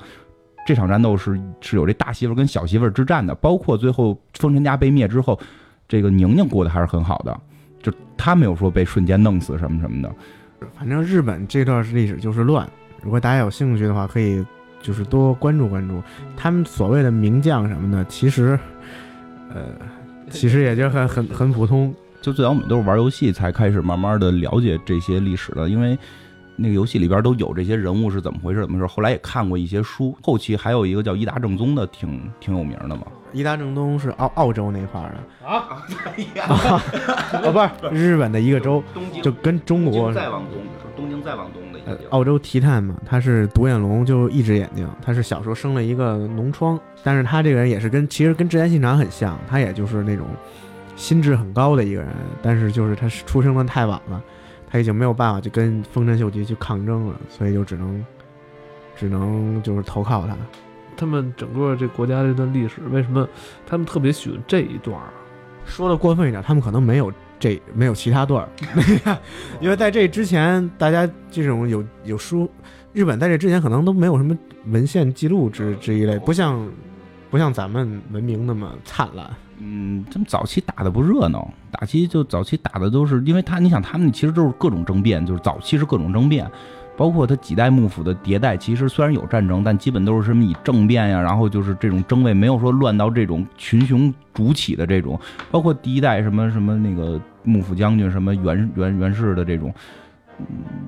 [0.66, 3.32] 这场战斗是是有这大媳妇跟小媳妇之战的。
[3.36, 5.38] 包括最后丰臣家被灭之后，
[5.86, 7.40] 这个宁宁过得还是很好的，
[7.80, 10.12] 就他没有说被瞬间弄死什么什么的。
[10.78, 12.68] 反正日本这段历史就是乱，
[13.02, 14.44] 如果大家有兴趣的话，可以
[14.80, 16.02] 就是多关注关注
[16.36, 18.58] 他们所谓的名将什么的，其实，
[19.54, 19.64] 呃，
[20.30, 21.94] 其实也就很很很普通。
[22.22, 25.98] 就最早我们都是玩游戏才开始慢慢的了解这些历史的，因为
[26.54, 28.86] 那个游戏里边都有这些人物是怎么回事怎么回事。
[28.86, 33.04] 后来也看过一些书，后期还有一个叫伊达正宗的，挺挺有名的嘛。
[33.32, 35.46] 伊达正宗是澳澳洲那块儿的。
[35.46, 35.82] 啊，
[36.48, 40.60] 哦，不是日本的一个州，东京就跟中国再往东，
[40.96, 50.26] 东京再往东的一个地澳洲提探嘛，他是独眼龙，就一只眼睛，他是小时候生了一个脓疮，但是他这个人也是跟其实跟志田信长很像，他也就是那种
[50.96, 52.10] 心智很高的一个人，
[52.42, 54.22] 但是就是他是出生的太晚了，
[54.70, 58.04] 他已经没有办法去跟丰臣秀吉去抗争了，所以就只能
[58.94, 60.36] 只能就是投靠他。
[61.00, 63.26] 他们整个这国家这段历史，为什么
[63.66, 65.08] 他们特别喜欢这一段儿？
[65.64, 68.48] 说的过分一点，他们可能没有这没有其他段儿，
[69.60, 72.50] 因为在这之前，大家这种有有书，
[72.92, 74.36] 日本在这之前可能都没有什么
[74.66, 76.68] 文献记录之之一类，不像
[77.30, 79.30] 不像咱们文明那么灿烂。
[79.58, 86.50] 嗯，他们早期打的不热闹，打期就早期打的都是，因为他你想他们其实都是各种争辩，就是早期是各种争辩。
[86.96, 95.18] 包括他几代幕府的迭代，其实虽然有战争，但基本都是什么以政变呀，然后就是这种争位，没有说乱到这种群雄逐起的这种。
[95.50, 99.72] 包括第一代什么什么那个幕府将军，什么袁袁袁氏的这种。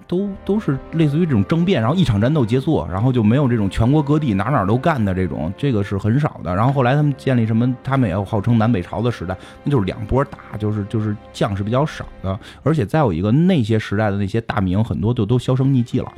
[0.07, 6.55] 都都是类似于这种争辩，然后一场战斗结束，然后就没有这种全国各地哪哪都干的这种，这个是很少的。
[6.55, 16.13] 然后后来他们建立什么，他们也号称南北朝的时代，那就是两波打，就是就是将士比较少的，而且再有一个那些时代的那些大名很多就都销声匿迹了，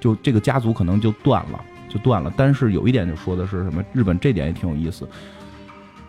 [0.00, 2.32] 就这个家族可能就断了，就断了。
[2.36, 5.06] 但是有一点就说的是什么，日本这点也挺有意思。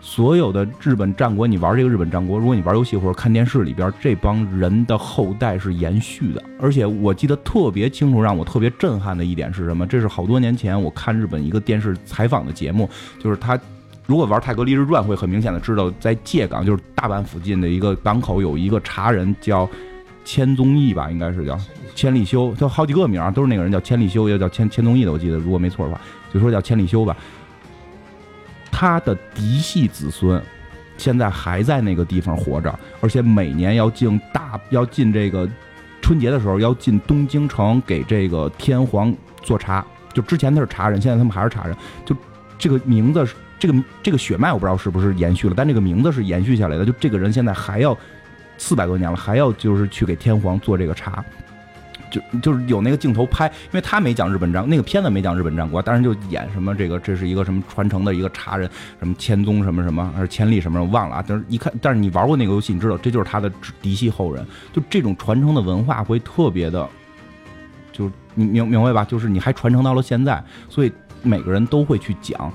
[0.08, 6.42] 所有的日本战国，你玩这个日本战国，如果你玩游戏或者看电视里边，这帮人的后代是延续的。
[6.58, 9.86] 而且我记得特别清楚，让我特别震撼的一点是什么？
[9.86, 12.88] 这是好多年前我看日本一个电视采访的节目，
[13.22, 13.60] 就是他
[14.06, 19.68] 如果玩《泰格立志传》会很明显的知道，在界港就是大阪附近的一个港口有一个茶人叫
[20.24, 21.60] 千宗义吧，应该是叫
[21.94, 26.00] 千利休，就好几个名都是那个人叫千利休，也叫千千宗义的，我记得如果没错的话，
[26.32, 27.14] 就说叫千利休吧。
[28.80, 30.40] 他的嫡系子孙，
[30.96, 35.48] 现在还在那个地方活着，而且每年要进大要进这个
[36.00, 39.12] 春节的时候要进东京城给这个天皇
[39.42, 39.84] 做茶。
[40.14, 41.76] 就之前他是茶人，现在他们还是茶人。
[42.04, 42.16] 就
[42.56, 43.26] 这个名字，
[43.58, 46.84] 这个这个血脉我不知道是不是延续了，但这个名字是延续下来的。
[46.84, 47.98] 就这个人现在还要
[48.58, 51.24] 四百多年了，还要就是去给天皇做这个茶。
[52.10, 61.24] 就就是有那个镜头拍，因为他没讲日本战，那个片子没讲日本战国，当然就演什么这个，这是一个什么传承的一个茶人，什么千宗什么什么，还是千里什么，我忘了啊。
[61.26, 63.50] 但是一看，但是你玩过那个游戏，你知道这就是他的
[63.82, 66.88] 嫡系后人，就这种传承的文化会特别的，
[67.92, 69.04] 就你明明白吧？
[69.04, 70.92] 就是你还传承到了现在，所以
[71.22, 72.52] 每个人都会去讲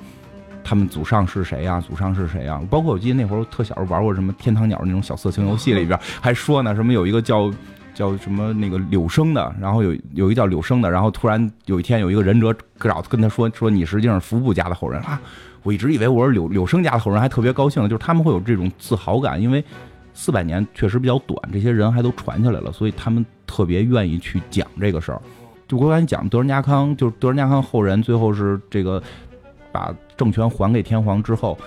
[0.64, 2.62] 他们祖上是谁呀，祖上是谁呀？
[2.70, 7.54] 包括我记得那会儿特小时候玩过什么天堂鸟那种小色情游戏里边，还说呢，什么有一个叫。
[7.94, 15.22] 叫什么那个柳生的，然后有有一叫柳生的，然后突然有一天有一个忍者找跟他说说你实际上是服部家的后人啊，
[15.64, 19.64] 我一直以为我是柳柳生家的后人，还特别高兴，就是他们会有这种自豪感，因为
[20.14, 25.22] 四百年确实比较短，这些人还都传下来了，所以他们特别愿意去讲这个事儿。
[25.68, 29.02] 就我跟你讲，德仁家康就是德仁家康后人，最后是这个
[29.72, 31.58] 把政权还给天皇之后，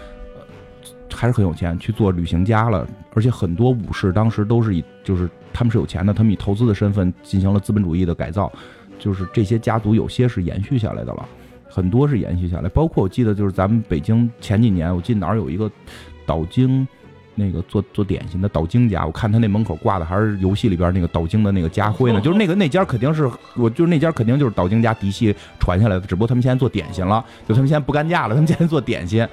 [1.12, 5.28] 还是很有钱，去做旅行家了，而且很多武士当时都是以就是。
[5.58, 8.52] 他们是有钱的，他们以投资的身份进行了资本主义的改造，
[8.98, 11.26] 就是这些家族有些是延续下来的了，
[11.66, 15.70] 很多是延续下来，包括我记得就是咱们北京前几年，我记得哪儿有一个
[16.26, 16.86] 岛京，
[17.36, 29.24] 那个做做点心的岛京家，我看他那门口挂的还是游戏里边那个岛京的那个家徽呢， 就是那个那家肯定是，我就是那家肯定就是岛京家嫡系传下来的，只不过他们现在做点心了，就他们现在不干架了，他们现在做点心。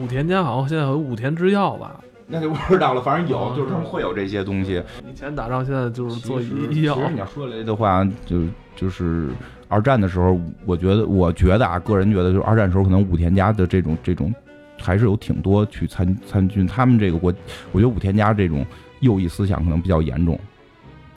[0.00, 2.00] 武田家好像现在有武田制药吧？
[2.32, 4.80] 那就不知道了，反正有，就是他们会有这些东西。
[5.10, 6.94] 以前打仗，现在就是做医药。
[6.94, 8.42] 其实你要说来的话，就
[8.76, 9.30] 就是
[9.66, 14.32] 二战的时候，我觉得，我觉得啊，个人觉得，就是二战时候可能武田家的这种这种，
[14.80, 16.66] 还是有挺多去参参军。
[16.66, 17.32] 他们这个国，
[17.72, 18.66] 我觉得武田家这种
[19.00, 20.38] 右翼思想可能比较严重，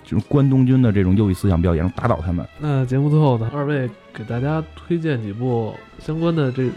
[0.03, 2.45] 就是关东军的这种右翼思想比较严重，打倒他们。
[2.59, 6.70] 那节目最后呢，二位给大家推荐几部相关的这。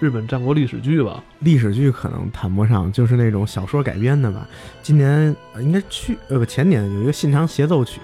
[0.00, 4.48] 日本战国历史剧吧，历史剧可能谈不上，就是那种小说改编的吧。
[4.82, 8.00] 今年应该去呃不前年有一个《信长协奏曲》，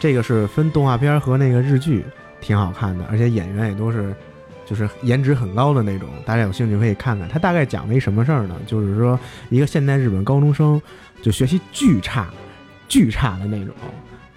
[0.00, 2.04] 这个是分动画片和那个日剧，
[2.40, 4.12] 挺好看的，而且演员也都是
[4.72, 6.08] 就是颜值很高的那种。
[6.24, 7.28] 大家有兴趣可以看看。
[7.28, 8.56] 它大概讲了一什么事儿呢？
[8.66, 9.20] 就是说
[9.50, 10.80] 一个现代日本高中生
[11.20, 12.28] 就学习巨差，
[12.88, 13.74] 巨差的那种。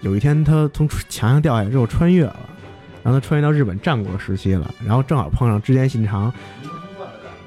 [0.00, 2.36] 有一天他从墙上掉下来之后穿越了。
[3.02, 6.30] 然后他穿越到日本战国时期了，然后正好碰上织田信长。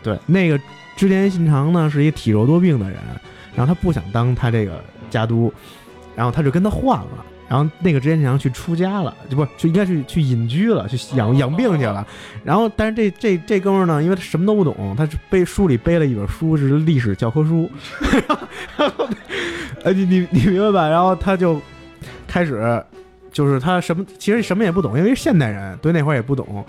[0.01, 0.57] 对，那个
[0.95, 2.97] 织田信长呢是一个体弱多病的人，
[3.53, 5.53] 然后他不想当他这个家督，
[6.15, 7.25] 然后他就跟他换了。
[7.49, 12.05] 然后那个织田信长去出家了，就不就应该是去隐居了，去养养病去了。
[12.43, 17.67] 然后，但是这这这哥们儿呢，因为他什么都不懂，他背书里背了一本书，是历史教科书。
[19.83, 20.87] 呃，你你你明白吧？
[20.87, 21.59] 然后他就
[22.27, 22.83] 开始，
[23.31, 26.63] 就是他什么其实什么也不懂，因为是现代人，对那会儿也不懂。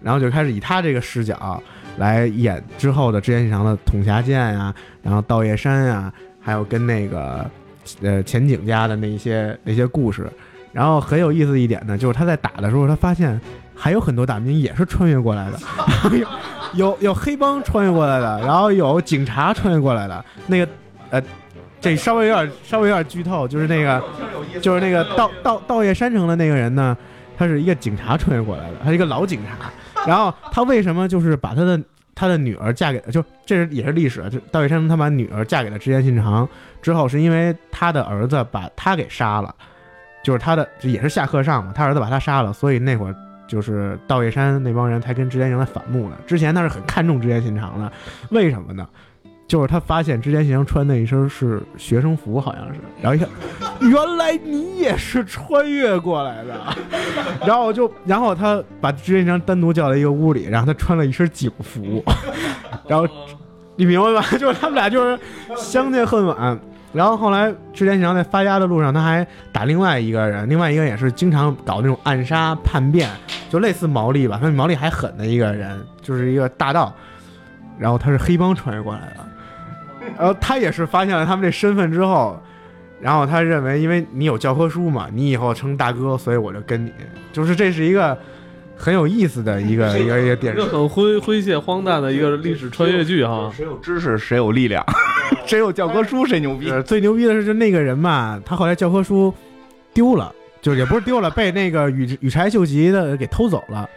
[0.00, 1.62] 然后就开始以他这个视角
[1.98, 6.10] 来演之后的织田信长的统辖剑呀，然后稻叶山呀，
[6.40, 7.50] 还有跟那个。
[8.00, 10.30] 呃，前景家的那些那些故事，
[10.72, 13.40] 然后很有意思一点呢，就是他在打的时候，他发现
[13.74, 15.58] 还有很多大兵也是穿越过来的，
[16.74, 20.24] 有有黑帮穿越过来的，然后有警察穿越过来的。
[20.46, 20.68] 那个
[21.10, 21.22] 呃，
[21.80, 24.02] 这稍微有点稍微有点剧透，就是那个
[24.60, 26.96] 就是那个道道道叶山城的那个人呢，
[27.36, 29.70] 他是一个警察穿越过来的，他是一个老警察。
[30.06, 31.80] 然后他为什么就是把他的
[32.14, 36.48] 他的女儿嫁给就这是也是历史，就道义山他把女儿嫁给了织田信长。
[36.80, 39.54] 之后是因为他的儿子把他给杀了，
[40.22, 43.14] 就是他的也是下课上嘛，他儿子把他杀了，所以那会儿
[43.46, 46.16] 就是道义山那帮人才跟织田信长反目的。
[46.26, 47.92] 之前他是很看重织田信长的，
[48.30, 48.88] 为什么呢？
[49.52, 53.28] 就是他发现织田信长穿那一身是学生服，好像是， 然后一看，
[53.82, 56.54] 原来你也是穿越过来的，
[57.46, 62.02] 然后就然后他把织田信长单独叫到一个屋里，然后他穿了一身警服，
[62.88, 63.06] 然后
[63.76, 64.26] 你明白吧？
[64.38, 65.20] 就是他们俩就是
[65.54, 66.58] 相见恨晚。
[66.94, 73.10] 然后后来，织田信长在发家的路上，他还打另外一个人，另外一个也是经常搞那种暗杀叛变，
[73.50, 76.90] 就类似毛利吧，他比毛利还狠的一个人，就是一个大盗。
[77.78, 79.24] 然后他是黑帮穿越过来的，
[80.18, 82.40] 然后他也是发现了他们这身份之后，
[83.00, 86.92] 然后他认为，因为你有教科书嘛，你以后称大哥，所以我就跟你，
[87.32, 88.16] 就是这是一个。
[88.74, 93.48] 很有意思的一个 一个一个电视，很诙诙谐荒诞的一个历史穿越剧哈。
[93.54, 94.84] 谁有知识谁有力量，
[95.46, 96.68] 谁有教科书谁牛逼。
[96.82, 99.32] 最牛逼的是就那个人嘛，他后来教科书
[99.94, 103.88] 丢了，就也不是丢了，被那个羽羽柴秀吉的给偷走了。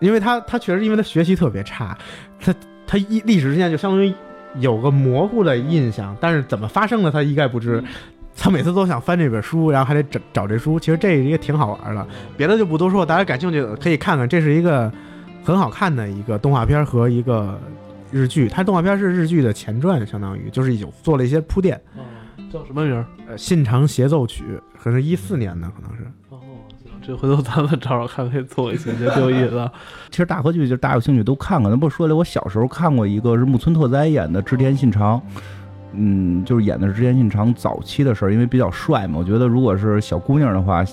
[0.00, 1.96] 因为他他确实因为他学习特别差，
[2.38, 2.54] 他
[2.86, 4.12] 他一历史之间就相当于
[4.58, 7.82] 有个模糊的印象，但是怎么发生的他一概不知。
[8.42, 10.80] 他每次都想翻这本书，然后还得找找这书。
[10.80, 12.06] 其实这也挺好玩的，
[12.38, 14.26] 别的就不多说，大家感兴趣可以看看。
[14.26, 14.90] 这是一个
[15.44, 17.60] 很好看的一个动画片和一个
[18.10, 21.78] 日剧，它动画片是日剧的前传，相当于就是有做了一些铺垫。
[22.50, 23.04] 叫什么名儿？
[23.28, 24.44] 呃，《信长协奏曲》，
[24.82, 26.06] 可能是一四年的，可能是。
[27.16, 29.70] 回头咱们找找看，可以做一期，觉得挺有意思。
[30.10, 31.70] 其实大合剧就大家有兴趣都看看。
[31.70, 35.20] 那不说了，我小时候看过一个是木村拓哉演的织田信长。
[35.92, 39.18] 嗯，就是演的是织田信长早期的事儿，因为比较帅嘛。
[39.18, 40.84] 我觉得如果是小姑娘的话，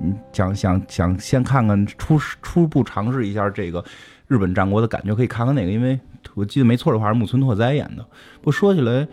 [0.00, 3.84] 嗯，想想想先看看初初步尝试一下这个
[4.28, 5.98] 日本战国的感觉，可以看看那个，因为
[6.34, 8.06] 我记得没错的话是木村拓哉演的。
[8.40, 9.06] 不说起来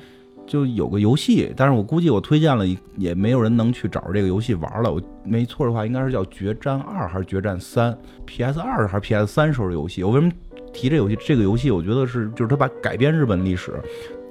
[0.48, 4.91] 就有个游戏，但是我估计我推荐了也没有人能去找这个游戏玩了。
[4.91, 7.93] 我没错的话应该是叫《决战二》还是《决战三》
[8.26, 10.04] ？PS 二还是 PS 三时候的游戏？
[10.04, 10.32] 我为什么
[10.74, 11.18] 提这游戏？
[11.20, 13.74] 这个游戏我觉得是就是他把改编日本历史。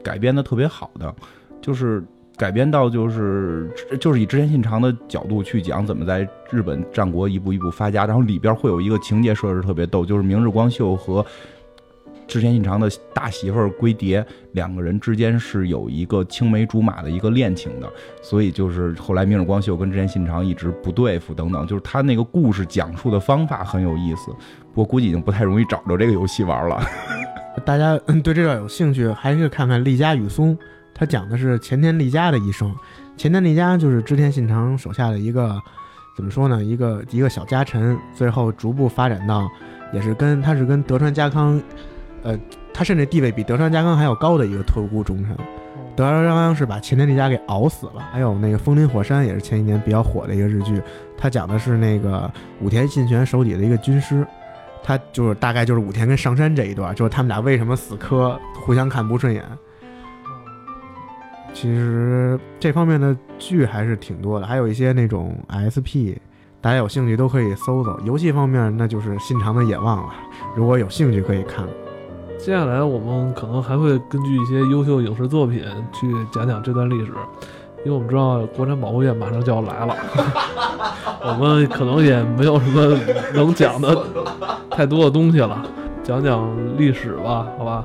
[0.03, 1.13] 改编的特别好的，
[1.61, 2.01] 就是
[2.37, 11.27] 改编到就是就是以织田信长的角度去讲怎么在日本战国一步一步发家，然后里边会有一个情节设置特别逗，就是明日光秀和
[12.27, 17.91] 织田信长的大媳妇儿龟蝶两个人之间是有一个青梅竹马的一个恋情的，
[18.23, 24.31] 所以就是后来明日光秀跟织田信长一直不对付等等，就是他那个故事讲述的方法很有意思，
[24.75, 26.81] 不过估计已经不太容易找着这个游戏玩了。
[27.65, 30.55] 大家对这段有兴趣，还是看看《利家与松》，
[30.95, 32.75] 他讲的是前田利家的一生。
[33.17, 35.59] 前田利家就是织田信长手下的一个，
[36.15, 36.63] 怎么说呢？
[36.63, 39.49] 一个一个小家臣，最后逐步发展到，
[39.91, 41.59] 也是跟他是跟德川家康，
[42.27, 42.37] 呃，
[42.75, 45.37] 他甚至地位比德川家康还要高的一个特务忠臣。
[45.95, 48.03] 德川家康是把前田利家给熬死了。
[48.13, 50.83] 还有那个《风林火山》也是前几年比较火的一个日剧，
[51.17, 52.29] 他讲的是那个
[52.61, 54.27] 武田信玄手底的一个军师。
[54.83, 59.43] 他就是大概就是武田跟上山这一段，就是他们俩为什么死磕，互相看不顺眼。
[61.55, 66.19] 其实这方面的剧还是挺多的，还有一些那种 SP，
[66.61, 67.99] 大家有兴趣都可以搜搜。
[68.05, 70.15] 游戏方面那就是信长的野望了，
[70.55, 71.65] 如果有兴趣可以看。
[72.39, 77.13] 接下来我们可能还会根据一些优秀影视作品去讲讲这段历史。
[77.85, 79.95] 因为我们知道国产保护月马上就要来了，
[81.23, 82.99] 我们可能也没有什么
[83.33, 83.97] 能讲的
[84.71, 85.65] 太多的东西了，
[86.03, 87.85] 讲讲历史吧，好吧，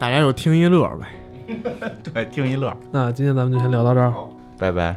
[0.00, 2.76] 大家就听一乐呗， 对，听一乐。
[2.90, 4.12] 那今天咱们就先聊到这儿，
[4.58, 4.96] 拜拜。